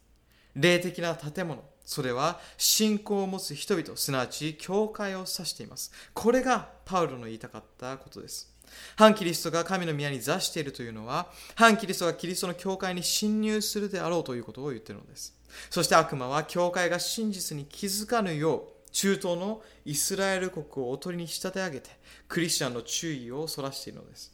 [0.57, 5.91] 霊的な建物、それは信仰を持つ人々、すなわち教会を指しています。
[6.13, 8.55] これがパウロの言いたかったことです。
[8.95, 15.35] 反キリストが神の宮に座しているというのは、反キリストがキリストの教会に侵入するであろうということを言っているのです。
[15.71, 21.89] そして悪魔は教会が真実に気づかぬよう、中東のイスラエル国をおとりに仕立て上げて、
[22.29, 24.31] クリスチャンの注意をそらしているのです。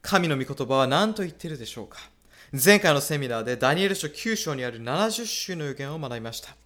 [0.00, 1.98] 神の御言葉は何と言っているでしょうか
[2.50, 6.56] 前回のセミナーでダニエル書9章にある70週の予言を学びました。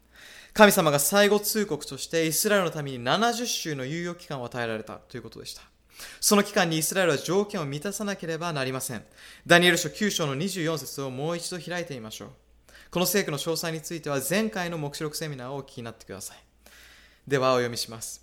[0.55, 5.62] 神様が最後通告としてイスラエルのために70週の猶予期間を与えられたということでした。
[6.20, 9.05] その期間にイスラエルは条件を満たさなければなりません。
[9.46, 12.28] ダニエル書9章の24節をもう一度開いてみましょう。
[12.90, 16.38] この聖句の詳細については前回の目視録セミナーをお聞きになってください。
[17.26, 18.22] ではお読みします。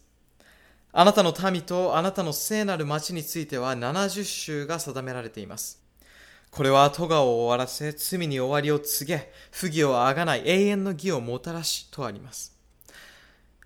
[0.91, 5.78] あなたの民とあなたの聖なる町については70州が定められています。
[6.51, 12.57] これは咎を終わらせ、罪に終わりを告げ、不義をあがない永遠の義をもたらしとあります。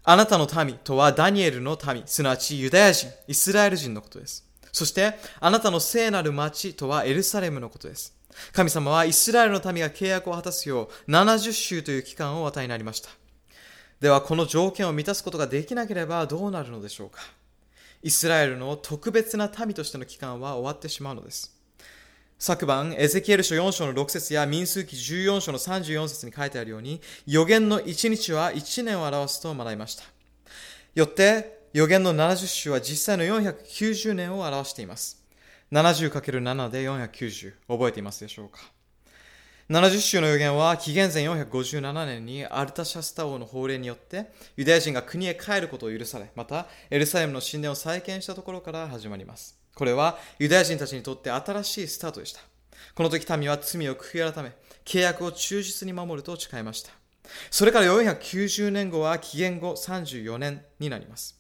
[0.04, 4.46] あなたの民とはダニエルの民、すなわちユダヤ人、イスラエル人のことです。
[4.74, 8.14] そして、あなたの聖なる町とはエルサレムのことです。
[8.52, 13.10] 神様はイスラエルの民が契約を果たすよう70週という期間を与えになりました。
[14.02, 17.22] では、この条件を満たすことができなければどうなるのでしょうか
[18.02, 21.53] イスラエルの特別な民としての期間は終わってしまうのです。
[22.40, 30.04] 昨晩、エゼキエル書4章の6節や民数記14章の34節に書いてあるように、予言の1日は1年を表すと学びました。
[30.94, 35.24] よって、予言の70週は実際の490年を表しています。
[35.72, 37.54] 70×7 で490。
[37.68, 38.60] 覚えていますでしょうか
[39.70, 49.63] ？70週の予言は紀元前457年にアルタシャスタ王の法令によってユダヤ人が国へ帰ることを許され、またエルサレムの神殿を再建したところから始まります。
[49.76, 52.42] これはユダヤ人たちにとって新しいスタートでした。
[52.96, 54.52] この時民は罪を悔い改め、
[54.86, 56.92] 契約を忠実に守ると誓いました。
[57.50, 61.40] それから490年後は紀元後34年になります。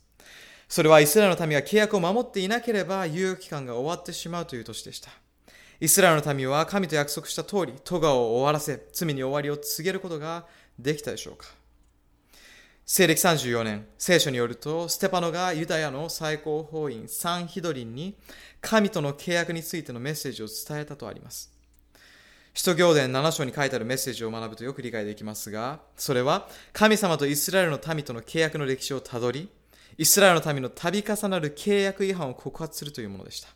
[0.68, 5.12] それはイスラエルの民が契約を守っていなければ猶予期間が終わってしまうという年でした。
[5.80, 10.46] イスラエルの民は神と約束した通り、トガを終わらせ、罪に終わりを告げることが
[10.80, 11.48] できたでしょうか。
[12.86, 18.18] 西暦34年、聖書によると、ステパノがユダヤの最高法院サンヒドリンに
[18.60, 21.50] 神との契約についてのメッセージを伝えたとあります。
[22.54, 29.50] 使徒行伝7章に書いてあるメッセージを学ぶとよく理解できますが、それは神様とイスラエルの民との契約の歴史をたどり、
[29.98, 33.48] イスラエルの民の度重なる契約違反を告発するというものでした。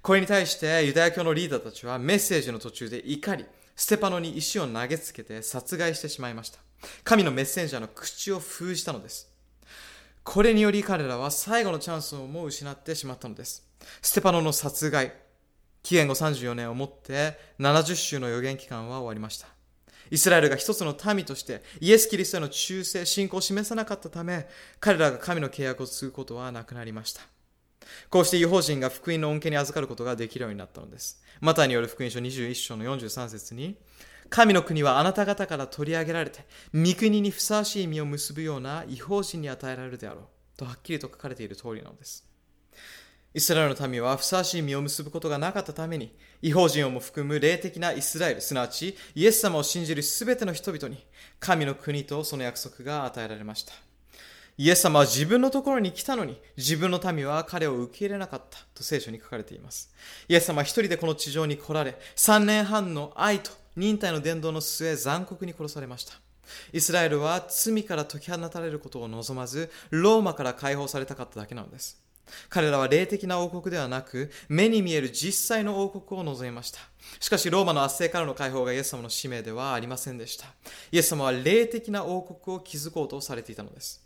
[0.00, 3.44] これに対してユダヤ教のリーダーたちはメッセージの途中で怒り、
[3.76, 6.65] ステパノに石を投げつけて殺害してしまいました。
[7.04, 9.30] 神のメッセンジャーの口を封じたのです。
[10.22, 13.66] これにより彼らは最後のチャンスをもう失ってしまったのです。
[14.02, 15.12] ステパノの殺害、
[15.82, 19.46] 紀元後34年をもって70週の予言期間は終わりました。
[20.10, 24.48] イスラエルが一つの民としてイエス・キリストへの忠誠、信仰を示さなかったため、
[24.80, 27.22] 彼らが神の契約を継ぐことはなくなりました。
[28.10, 31.22] こうして違法人が福音の恩恵に預かることができるようになったのです。
[31.40, 33.76] マタイによる福音書21章の43節に、
[34.28, 40.24] 神の国はあなた方から取り上げられて、御国にふさわしい実を結ぶような違法人に与えられるであろう。
[40.56, 42.26] とはっきりと書かれている通りなのです。
[43.34, 51.04] イスラエルの民はふさわしい実を結ぶことがなかったために、違法人をも含む霊的なイスラエル、すなわちイエス様を信じるすべての人々に、
[51.38, 53.74] 神の国とその約束が与えられました。
[54.58, 59.92] イエス様は自分のところに来たのに、自分の民は彼を受け入れなかったと聖書に書かれています。
[60.28, 66.14] イエス様は一人でこの地上に来られ、3年半の愛と忍耐の伝道の末、残酷に殺されました。
[66.72, 72.00] イスラエルは罪から解き放たれることを望まず、ローマから解放されたかっただけなのです。
[72.48, 76.80] 彼らは霊的な王国ではなく、目に見える実際の王国を望みました。
[77.20, 80.46] しかし、ローマの圧政からの解放がイエス様の使命ではありませんでした。
[80.90, 84.02] イエス様は霊的な王国を築こうとされていたのです。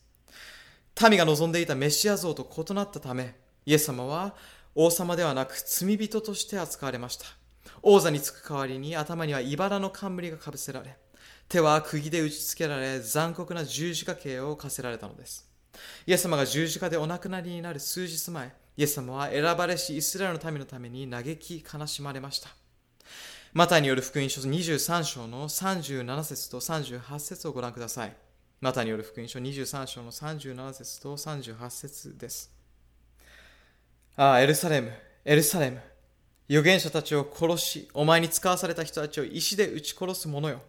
[1.09, 4.35] 民が望んでいたメシア像と異なったため、イエス様は
[4.75, 7.40] 王様ではなく罪人として扱われました。
[7.83, 10.97] 王座につく代わりに頭には茨の冠がかぶせられ、
[11.49, 15.49] 手は釘で打ちつけられ、残酷な十字架刑を課せられたのです。
[16.07, 22.51] イエス様が十字架でお亡くなりになる数日前、イエス様は選ばれしイスラエルの民のために嘆き悲しまれました。
[23.53, 28.17] マタイによる福音書23章の37節と38節をご覧ください。
[28.61, 32.53] マタイによる福音書23章の37節と38節です。
[34.17, 34.93] ああ、エルサレム、
[35.25, 35.90] エルサレム。
[36.51, 40.61] 預言者たちを殺し、お前に使わされた人たちを石で撃ち殺す者よ。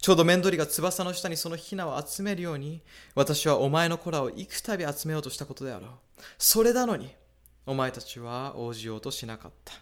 [0.00, 2.80] ちょうど面取りが翼の下にそのヒナを集めるように、
[3.14, 5.90] 私はお前の子らを幾度集めようとしたことであろう。
[6.38, 7.14] それなのに、
[7.66, 9.74] お前たちは応じようとしなかった。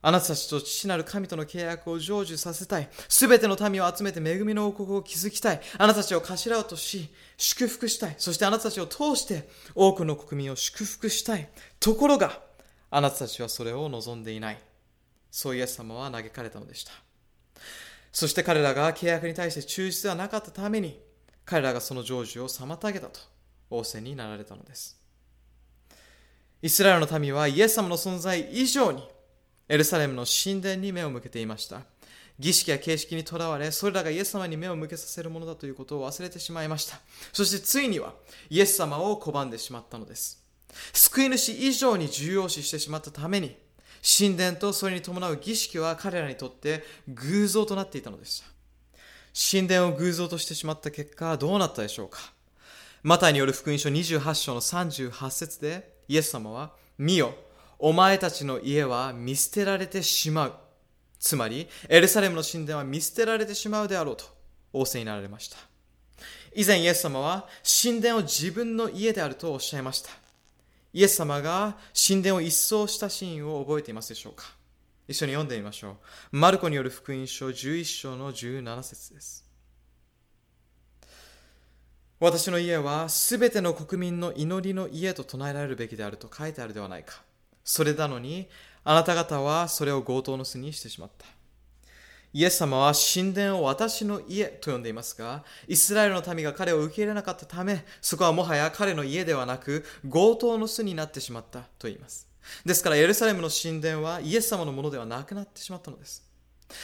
[0.00, 2.88] あなたたちと父なる神との契約を成就させたい。
[3.06, 5.60] すべての民を集めて恵みの王国を築きたい。
[5.76, 8.14] あなたたちを頭をとし、祝福したい。
[8.16, 11.50] そしてあなたたちを通して多くの国民を祝福したい。
[11.80, 12.47] ところが、
[12.90, 14.58] あなたたちはそれを望んでいない。
[15.30, 16.92] そうイエス様は嘆かれたのでした。
[18.10, 20.98] そして彼らが契約に対して忠実ではなかったために、
[21.44, 23.20] 彼らがその成就を妨げたと
[23.70, 24.98] 仰せになられたのです。
[26.60, 29.06] イスラエルの民はイエス様の存在以上に
[29.68, 31.82] エルサレムの神殿に目を向けていました。
[32.38, 36.98] 儀式や形式にとらわれ、それらがイエス様に目を向けさせるものだということを忘れてしまいました。
[37.32, 38.14] そしてついには
[38.48, 40.47] イエス様を拒んでしまったのです。
[40.92, 43.56] 救い主以上に重要視してしまったために、
[44.02, 48.46] 神殿とそれに伴う儀式は彼らにとって偶像となっていたのでした。
[49.50, 52.18] 神殿を偶像としてしまった結果、どうなったでしょうか
[53.02, 57.34] マタイによる福音書28章の38節で、イエス様は、見よ、
[57.78, 60.54] お前たちの家は見捨てられてしまう。
[61.20, 64.24] つまり、エルサレムの神殿は見捨てられてしまうであろうと
[64.72, 65.56] 仰せになられました。
[66.54, 67.46] 以前イエス様は
[67.82, 70.10] 神殿を自分の家であるとおっしゃいました。
[70.92, 74.44] イエス様が神殿を一掃したシーンを覚えていますでしょうか？
[75.06, 75.96] 一緒に読んでみましょ
[76.32, 76.36] う。
[76.36, 79.46] マルコによる福音書11章の17節です。
[82.20, 87.22] 私の家はすべての国民の祈りの家と唱えられるべきであると書いてあるではないか。
[87.62, 88.48] それなのに、
[88.82, 91.26] あなた方はそれを強盗の巣にしてしまった。
[92.32, 102.28] イエス様は神殿を私の家と呼んでいますが、イスラエルの民が彼を受け入れなかったため、そこはもはや彼の家ではなく、強盗の巣になってしまったと言います。
[102.64, 106.28] ですから、エルサレムの神殿はイエス様のものではなくなってしまったのです。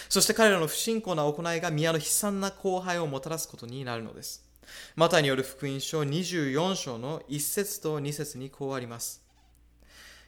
[0.09, 4.45] そして彼らの不信仰な行いが宮の悲惨な後輩をもたらすことになるのです。
[4.97, 9.24] マタイによる福音書24章の1節と2節にこうあります。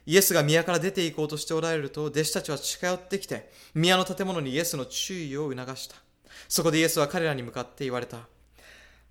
[0.07, 5.97] イエスが宮から出て行こうとしておられると、弟子たちは近寄ってきて、宮の建物にイエスの注意を促した。
[6.47, 8.19] そこでイエスは彼らに向かって言われた。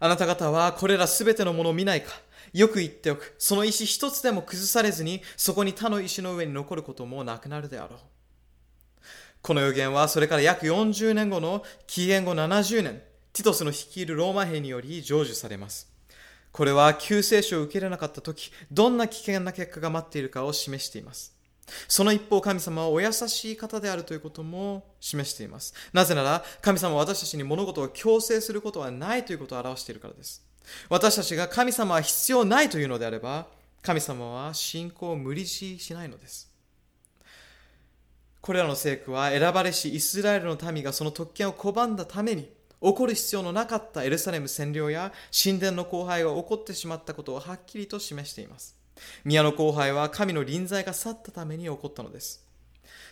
[0.01, 2.13] あなた方はこれらすべてのものを見ないか
[2.55, 3.35] よく言っておく。
[3.37, 7.99] その石一つでも崩されずに、そこに他の石の上に残ることもなくなるであろう。
[9.43, 13.03] この予言はそれから約40年後の紀元後70年、
[13.35, 15.95] ティトスの率いるローマ兵により成就されます。
[16.57, 21.37] これは救世主を受け入れなかった時、どんな危険な結果が待っているかを示しています。
[21.87, 25.75] その一方、神様はお優しい方であるということも示しています。
[25.93, 30.43] なぜなら、神様は私たちに物事を強制することはないということを表しているからです。
[30.89, 33.49] 私たちが神様は必要ないというのであれば、
[33.83, 36.51] 神様は信仰を無理強いしないのです。
[38.41, 42.49] これらの聖句は選ばれしイスラエルの民がその特権を拒んだために
[42.83, 48.77] 起こる必要のなかったエルサレム占領や神殿の荒廃が起こってしまったことをはっきりと示しています。
[49.25, 52.47] 宮の荒廃は神の臨在が去ったために起こったのです。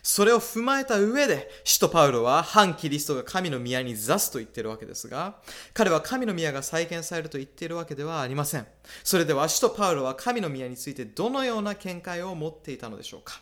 [0.02, 5.36] それを踏まえた上で、使徒パウロは反キリストが神の宮に座すと言っているわけですが、
[5.72, 8.66] 彼は神の宮が再建されると言っているわけではありません。
[9.02, 13.40] それでは使徒パウロは神の宮についてどのような見解を持っていたのでしょうか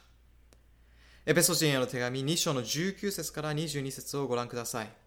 [1.27, 5.02] エペソ人への手紙2章の19節から22節をご覧ください。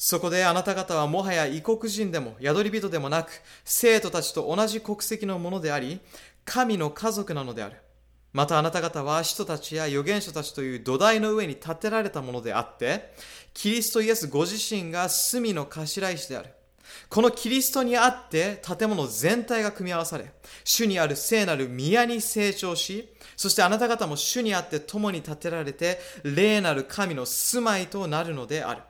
[0.00, 3.32] そこであなた方はもはや異国人でも宿り人でもなく、
[3.64, 5.98] 生徒たちと同じ国籍のものであり、
[6.44, 7.76] 神の家族なのである。
[8.32, 13.12] またあなた方は使徒たちや預言者たちという土台の上に建てられたものであって、
[13.52, 15.82] キリストイエスご自身が隅の頭
[16.12, 16.50] 石である。
[17.08, 20.30] このキリストにあって建物全体が組み合わされ、
[20.62, 28.82] 主にある聖なる宮に成長し、そしてあなた方も主にあって共に建てられて、霊なる神の住まいとなるのである。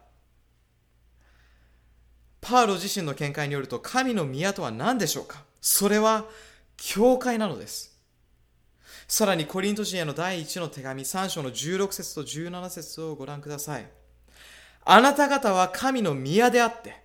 [2.41, 5.45] パウロ自身の見解によると、神の宮とは何でしょうか？
[5.61, 6.25] それは、
[6.77, 7.99] 教会なのです。
[9.09, 13.87] さらにコリント人への第1の手紙3章の16節と17節をご覧ください。
[14.85, 17.03] あなた方は神の宮であって、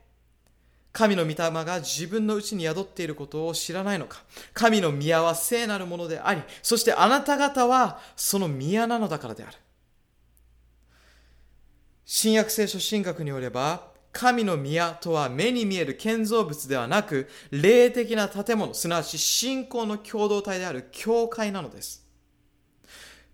[0.91, 4.21] 神の御霊が自分のうちに宿っていることを知らないのか？
[4.53, 9.57] 神の宮は聖なるものであり、そしてあなた方はその宮なのだからである。
[12.05, 22.07] 新約聖書神学によれば、神の宮とは目に見える建造物ではなく、霊的な建物、すなわち信仰の共同体である教会なのです。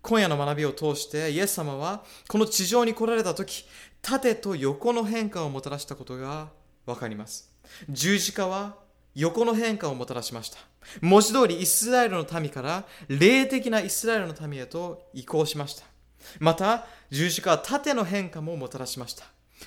[0.02, 3.66] 今夜の学びを通してイエス様はこの地上に来られた時
[4.00, 6.48] 縦と横の変化をもたらしたことが
[6.86, 7.52] わかります
[7.90, 8.76] 十字架は
[9.14, 10.58] 横の変化をもたらしました。
[11.00, 15.84] 文字通りイスラエルの民から霊的なイスラエルの民へと移行しました。
[16.38, 19.24] また、十字架は縦の変化ももたらしました。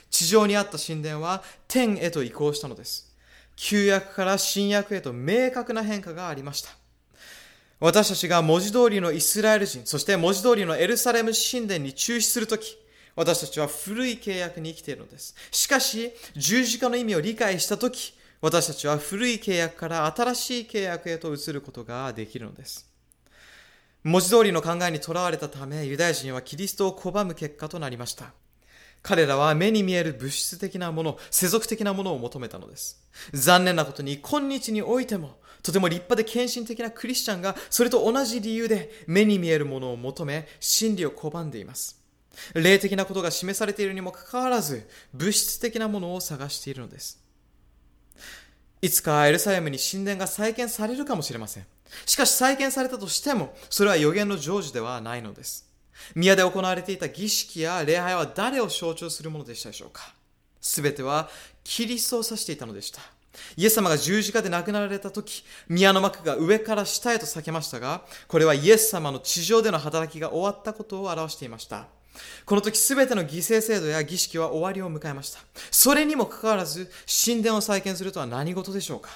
[0.09, 3.13] 地上にあった神殿は天へと移行したのです。
[3.55, 6.69] 旧約から新約へと明確な変化がありました。
[7.79, 12.77] 私たちが文字通りのイスラエル人、そして文字通りのエルサレム神殿に中止するとき、
[13.15, 15.35] 私たちは古い契約に生きているのです。
[15.51, 22.89] しかし、十字架の意味を理解したとき、私たちは古い契約から新しい契約へと移ることができるのです。
[24.03, 28.33] 文字通りの考えにとらわれたため、ユダヤ人はキリストを拒む結果となりました。
[29.03, 33.05] 彼らは目に見える物質的なもの、世俗的なものを求めたのです。
[33.33, 42.01] 残念なことに、今日においても、とても立派で献身的なクリスチャンが、それと同じ理由で目に見えるものを求め、真理を拒んでいます。
[42.53, 47.21] 霊的なことが示されているにもかかわらず、物質的なものを探しているのです。
[48.81, 51.65] いつかエルサレムに神殿が再建されるかもしれません。
[52.05, 55.72] しかし再建されたとしても、それは予言の成就ではないのです。
[56.15, 60.13] 宮で行われていた儀式や礼拝は誰を象徴するものでしたでしょうか？
[60.61, 61.29] すべては
[61.63, 63.01] キリストを指していたのでした。
[63.57, 71.87] イエス様が十字架で亡くなられた時、宮の幕が上から下へと裂けましたが、これはイエス様の地上での働きが終わったことを表していました。
[72.45, 75.39] この時すべての犠牲制度や儀式は終わりを迎えました。
[75.71, 76.91] それにもかかわらず、
[77.25, 79.09] 神殿を再建するとは何事でしょうか？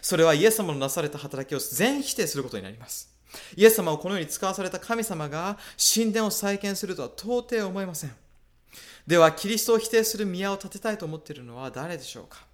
[0.00, 3.15] それはイエス様のなされた働きを全否定することになります。
[3.56, 5.58] イエス様をこのように使わされた神様が
[5.94, 8.12] 神殿を再建するとは到底思えません。
[9.06, 12.44] では、キリストを否定する宮を建てたいと思っているのは誰でしょうか？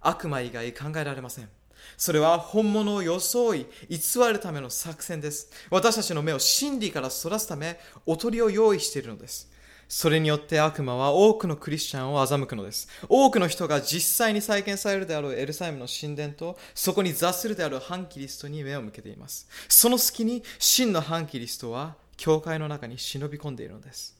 [0.00, 1.48] 悪魔以外考えられません。
[1.96, 3.98] それは本物を装い、偽
[4.32, 5.50] るための作戦です。
[5.70, 9.50] 私たちの目を真理からそらすため、おとりを用意しているのです。
[9.94, 12.88] それによって悪魔は多くのクリスチャンを欺くのです。
[13.10, 19.46] 多くの人が実際に再建されるであろうエルサレムの神殿と、そこに座するである反キリストに目を向けています。
[19.68, 24.16] その隙に真の反キリストは教会の中に忍び込んでいるのです。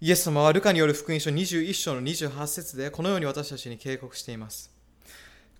[0.00, 4.72] イエス様はルカによる福音書21章の28節でこのように私たちに警告しています。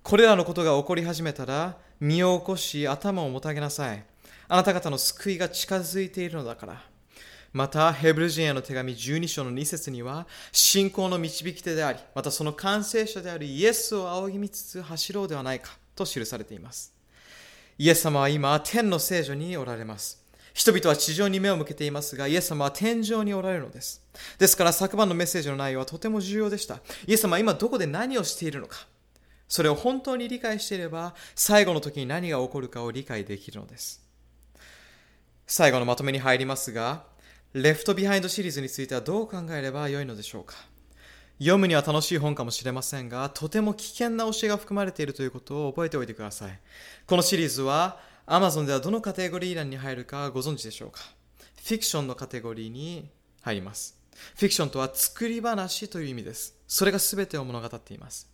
[0.02, 4.02] これらのことが起こり始めたら、身を起こし頭をもたげなさい。
[4.48, 6.93] あなた方の救いが近づいているのだから。
[7.54, 16.92] また、ヘブル人への手紙12章の2節には、信仰の導き手であり、またその完成者であるイエスを仰ぎ見つつ走ろうではないかと記されています。
[17.78, 20.20] イエス様は今、天の聖女におられます。
[20.52, 24.02] 人々は地上に目を向けていますが、イエス様は天上におられるのです。
[24.36, 26.80] ですから昨晩のメッセージの内容はとても重要でした。
[27.06, 28.88] イエス様は今どこで何をしているのか。
[29.46, 34.02] それを本当に理解していれば、最後の時に何が起こるかを理解できるのです。
[35.46, 37.13] 最後のまとめに入りますが、
[37.54, 40.56] レフトビハインドシリーズについてはどう考えればよいのでしょうか？
[41.38, 46.58] 読むには楽しい本かもしれませんが、とても危険な教えが含まれているということを覚えておいてください。
[47.06, 50.98] このシリーズは Amazon ではどのカテゴリー欄に入るかご存知でしょうか？
[51.64, 53.08] フィクションのカテゴリーに
[53.42, 53.96] 入ります。
[54.34, 56.56] フィクションとは作り話という意味です。
[56.66, 58.28] それが全てを物語っています。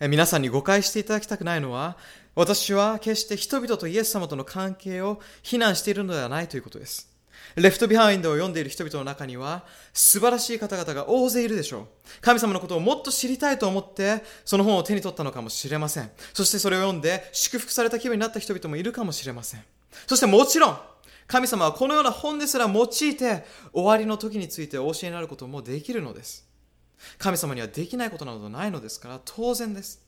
[0.00, 1.96] 皆さんに誤解していただきたくないのは、
[2.34, 7.11] 私は決して人々とイエス様との関係を非難しているのではないということです。
[7.56, 11.86] レフトビハインドを読んでいる人々の中には素晴らしい方々が大勢いるでしょう。
[12.20, 16.10] 神様のことをもっと知りたいと思ってその本を手に取ったのかもしれません。
[16.32, 19.64] そしてそれを読んで祝福された気分になった人々もいるかもしれません。
[20.06, 20.78] そしてもちろん
[21.26, 26.48] 神様はこのような本ですら用いて終わりの時についてお教えになることもできるのです。
[27.18, 30.00] 神様にはできないことなどないのですから当然です。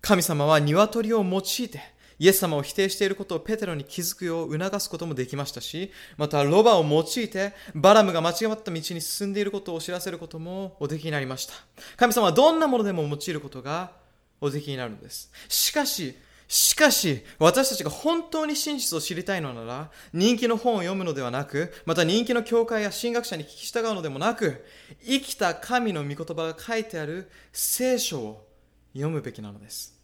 [0.00, 1.80] 神様は鶏を用いて
[2.20, 11.54] イエス様を否定していることをペテロに気づくよう促すこともできましたし、またロバを用いてバラムが間違った道に進んでいることを知らせることもおできになりました。
[11.96, 13.92] 神様はどんなものでも用いることが
[14.38, 15.32] おできになるのです。
[15.48, 16.14] しかし、
[16.46, 24.62] しかし、私たちが本当に真実を知りたいのなら、人気の本を読むのではなく、また人気の教会や神学者に聞き従うのでもなく、
[25.02, 28.46] 生きた神の御言葉が書いてある聖書を
[28.92, 29.99] 読むべきなのです。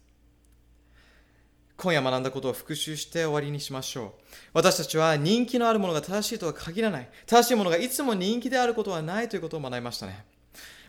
[1.77, 4.11] 今夜学んだことを復習して終わりにしましょう。
[4.53, 7.09] 私たちは人気のあるものが正しいとは限らない。
[7.27, 10.25] 正しいものがいつも人気であることはないということを学びましたね。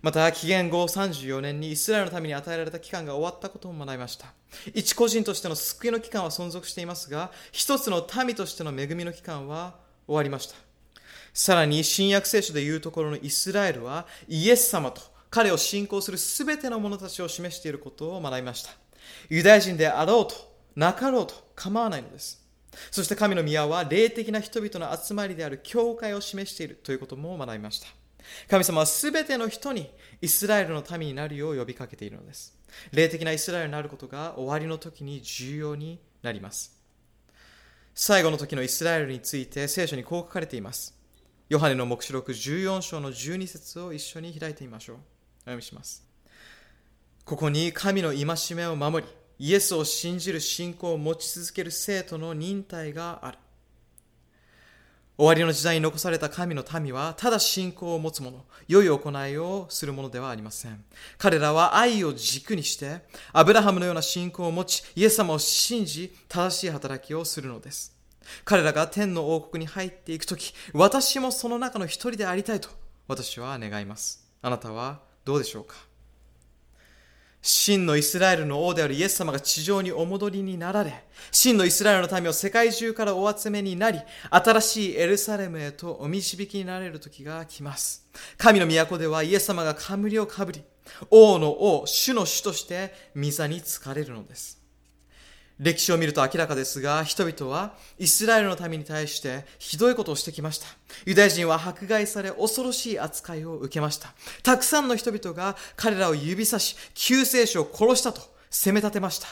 [0.00, 4.32] また、紀元後34年にイスラエルのために与えられた期間が終わったことも学びました。
[4.72, 9.74] 一個人としての救いの期間は存続していますが、一つの民としての恵みの期間は
[10.06, 10.54] 終わりました。
[11.34, 18.70] さらに、新約聖書でいうところのイスラエルは、イエス様と彼を信仰するすべての者たちを示していることを学びました。
[19.28, 20.47] ユダヤ人であろうと、
[20.78, 22.40] なかろうと構わないのです。
[22.92, 27.88] そして神の宮は霊的な人々の集まりである教会を示しているということも学びました。
[28.48, 29.90] 神様はすべての人に
[30.20, 32.56] イスラエルの民になるよう呼びかけているのです。
[32.92, 36.78] 霊的なイスラエルになることが終わりの時に重要になります。
[37.92, 40.96] 最後の時のイスラエルについて聖書にこう書かれています。
[41.48, 44.96] ヨハネの目視録14章の12節を一緒に開いてみましょう。
[44.96, 45.00] お
[45.46, 46.06] 読みします。
[47.24, 53.38] ここに神の戒めを守り、イエスを信じる信仰を持ち続ける生徒の忍耐がある。
[55.16, 60.84] 終わりの時代に残された神の民は、ただ信仰を持つ者、良い行いをするものではありません。
[61.18, 63.00] 彼らは愛を軸にして、
[63.32, 67.96] アブラハムのような信仰を持ち、イエス様を信じ、正しい働きをするのです。
[68.44, 72.68] 彼らが天の王国に入っていくとき、私もその中の一人でありたいと、
[73.08, 74.24] 私は願います。
[74.40, 75.74] あなたはどうでしょうか？
[77.40, 84.00] 真のイスラエルの王であるイエス様が地上にお戻りになられ、真のイスラエルの民を世界中からお集めになり、
[84.30, 88.06] 新しいエルサレムへとお導きになれる時が来ます。
[88.36, 90.62] 神の都ではイエス様が冠をかぶり、
[91.10, 94.57] 王の王、主の主として御座に疲れるのです。
[95.58, 100.66] 歴史を見ると明らかですが、人々はイスラエルの民に対してひどいことをしてきました。
[101.04, 104.14] ユダヤ人は迫害され恐ろしい扱いを受けました。
[104.42, 108.20] たくさんの人々が彼らを指さし、救世主を殺したと
[108.50, 109.26] 責め立てました。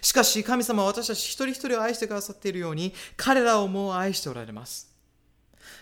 [0.00, 4.90] しかし神様は私たち一人一人を愛してくださっているように、彼らをもう愛しておられます。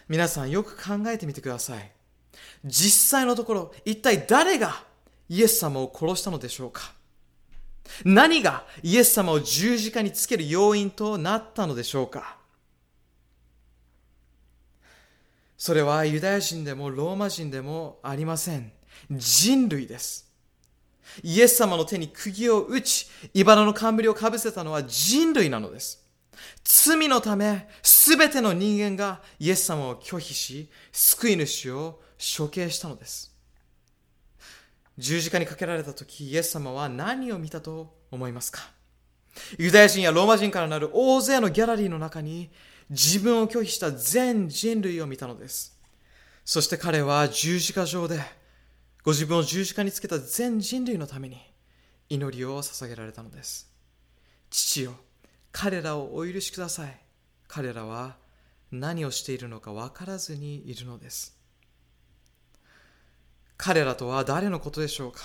[0.09, 1.93] 皆さんよく考えてみてください。
[2.65, 4.83] 実際のところ、一体誰が
[5.29, 6.93] イエス様を殺したのでしょうか
[8.05, 12.39] 何がイエス様を十字架につける要因となったのでしょうか？
[15.57, 18.73] それはユダヤ人でもローマ人でもありません。
[19.11, 20.29] 人類です。
[21.23, 26.05] イエス様の手に釘を打ち、茨の冠をかぶせたのは人類なのです。
[26.65, 32.01] 罪のため、すべての人間がイエス様を拒否し、救い主を
[32.39, 33.32] 処刑したのです。
[34.99, 38.61] 十字架にかけられた時、イエス様は何を見たと思いますか？
[39.59, 42.51] ユダヤ人やローマ人からなる大勢のギャラリーの中に
[42.91, 45.81] 自分を拒否した全人類を見たのです。
[46.45, 48.21] そして彼は十字架上で
[49.03, 51.39] ご自分を十字架につけた全人類のために
[52.09, 53.73] 祈りを捧げられたのです。
[54.51, 54.95] 父よ、
[55.51, 57.01] 彼らをお許しください。
[57.49, 58.17] 彼らは
[58.71, 61.41] 何をしているのか分からずにいるのです。
[63.65, 65.21] 彼らとは誰のことでしょうか？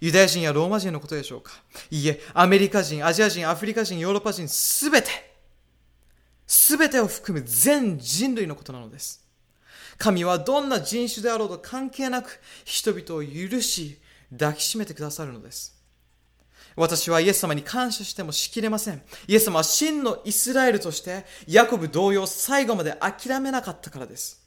[0.00, 1.52] ユダヤ人やローマ人のことでしょうか？
[1.92, 5.08] いいえ、アメリカ人、アジア人、アフリカ人、ヨーロッパ人、すべて、
[6.44, 9.24] すべてを含む全人類のことなのです。
[9.96, 14.00] 神はどんな人種であろうと関係なく人々を許し
[14.36, 15.80] 抱きしめてくださるのです。
[16.74, 19.02] 私はイエス様に感謝してもしきれません。
[19.28, 24.37] イエス様は真のイスラエルとしてヤコブ同様最後まで諦めなかったからです。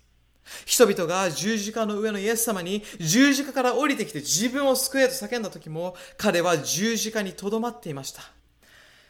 [0.66, 8.22] 人々が十字架の上のイエス様に十字架から降りてきて自分を救えと叫んだ時も彼は十字架にとどまっていました。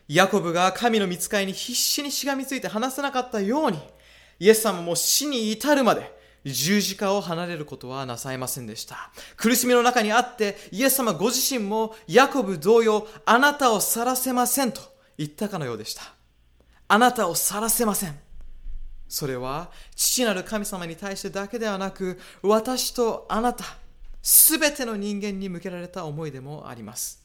[0.07, 3.79] ヤコブが神の見つかりに必死にしがみついて離せなかったように
[4.39, 9.11] イエス様も死に至るまで十字架を離れることはなさいませんでした。
[9.37, 14.81] 苦しみの中にあってイエス様ご自身もヤコブ同様あなたを去らせませんと
[15.17, 16.01] 言ったかのようでした。
[16.87, 18.30] あなたを去らせません。
[19.11, 23.65] それは父なる神様に対してだけではなく私とあなた
[24.21, 27.21] すべての人間に向けられた思いでもあります。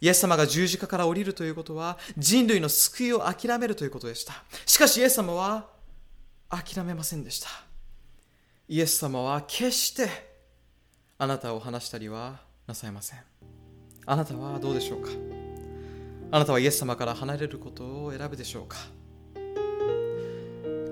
[0.00, 4.34] イエス様が十字架から降りるということは人類の救いを諦めるということでした。
[4.66, 5.68] しかしイエス様は
[6.48, 7.48] 諦めませんでした。
[8.66, 10.08] イエス様は決して
[11.18, 13.20] あなたを話したりはなさいません。
[14.06, 15.10] あなたはどうでしょうか？
[16.32, 18.76] あなたはイエス様から離れることを選ぶでしょうか？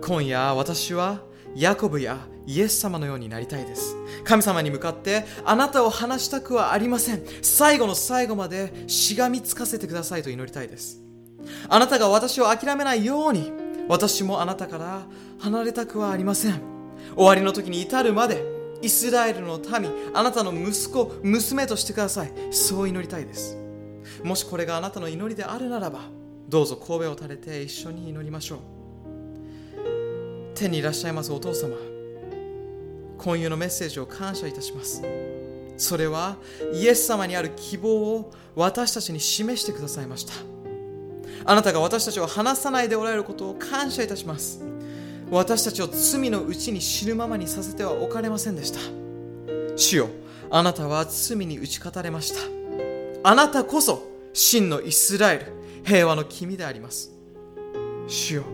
[0.07, 1.19] 今夜私は
[1.57, 3.97] ヤコブやイエス様のようになりたいです。
[4.23, 7.25] 神様に向かってあなたを話したくはありません。
[7.43, 11.03] 最後の最後までしがみつかせてくださいと祈りたいです。
[11.69, 13.51] あなたが私を諦めないように
[13.89, 15.03] 私もあなたから
[15.41, 16.61] 離れたくはありません。
[17.17, 18.45] 終わりの時に至るまで
[18.83, 22.33] イスラエルの民あなたの息子娘としてください。
[22.53, 23.59] そう祈りたいです。
[24.23, 26.03] もしこれがあなたの祈りであるならば
[26.49, 28.76] どうぞ神戸を垂れて一緒に祈りましょう。
[30.57, 31.77] 天にいらっしゃいますお父様。
[33.19, 35.03] 今夜のメッセージを感謝いたします。
[35.77, 36.39] それは
[36.73, 40.33] イエス様にある希望を私たちに示してくださいました。
[41.45, 44.65] あなたが私たちを離さないでおられることを感謝いたします。
[45.31, 48.81] 私たちを罪のうちに死ぬままにさせてはおかれませんでした。
[49.77, 50.09] 主よ
[50.51, 52.41] あなたは罪に打ち勝たれました。
[53.29, 55.53] あなたこそ真のイスラエル
[55.85, 57.11] 平和の君であります。
[58.07, 58.45] 主よ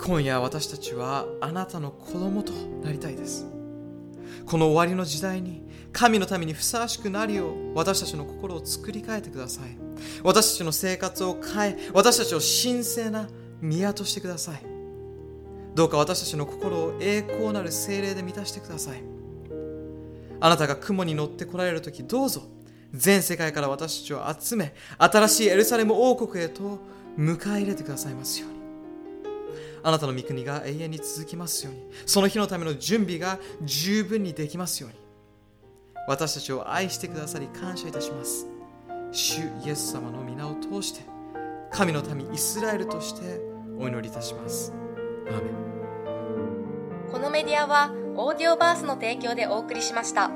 [0.00, 2.52] 今夜私たちはあなたの子供と
[2.82, 3.46] なりたいです。
[4.46, 5.62] この終わりの時代に
[5.92, 9.76] 神のためにふさわしくなるよう私たちの心を作り変えてください。
[10.22, 13.28] 私たちの生活を変え私たちを神聖な
[13.60, 14.62] 宮としてください。
[15.74, 19.02] どうか私たちの心を栄光なる精霊で満たしてください。
[20.40, 22.42] あなたが雲に乗って来られる時どうぞ
[22.94, 26.78] 全世界から私たちを集め新しいエルサレム王国へと
[27.18, 28.57] 迎え入れてくださいますように。
[29.82, 31.82] あなたの御国が永遠に続きますように。
[32.06, 34.98] その日のための準備が十分にできますように。
[36.06, 38.46] 私たちを愛してくださり感謝いたします。
[39.12, 41.00] 主イエス様の皆を通して
[41.70, 43.40] 神の民イスラエルとして
[43.78, 44.72] お祈りいたします。
[45.28, 47.12] アーメン。
[47.12, 50.30] このメディアはオーディオバースの提供でお送りしました。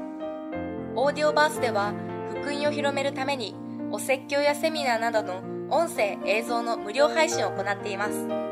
[0.95, 1.95] オーディオバースでは
[2.31, 3.55] 福音を広めるために
[3.91, 8.52] お説教やセミナーなどの音声映像の無料配信を行っています。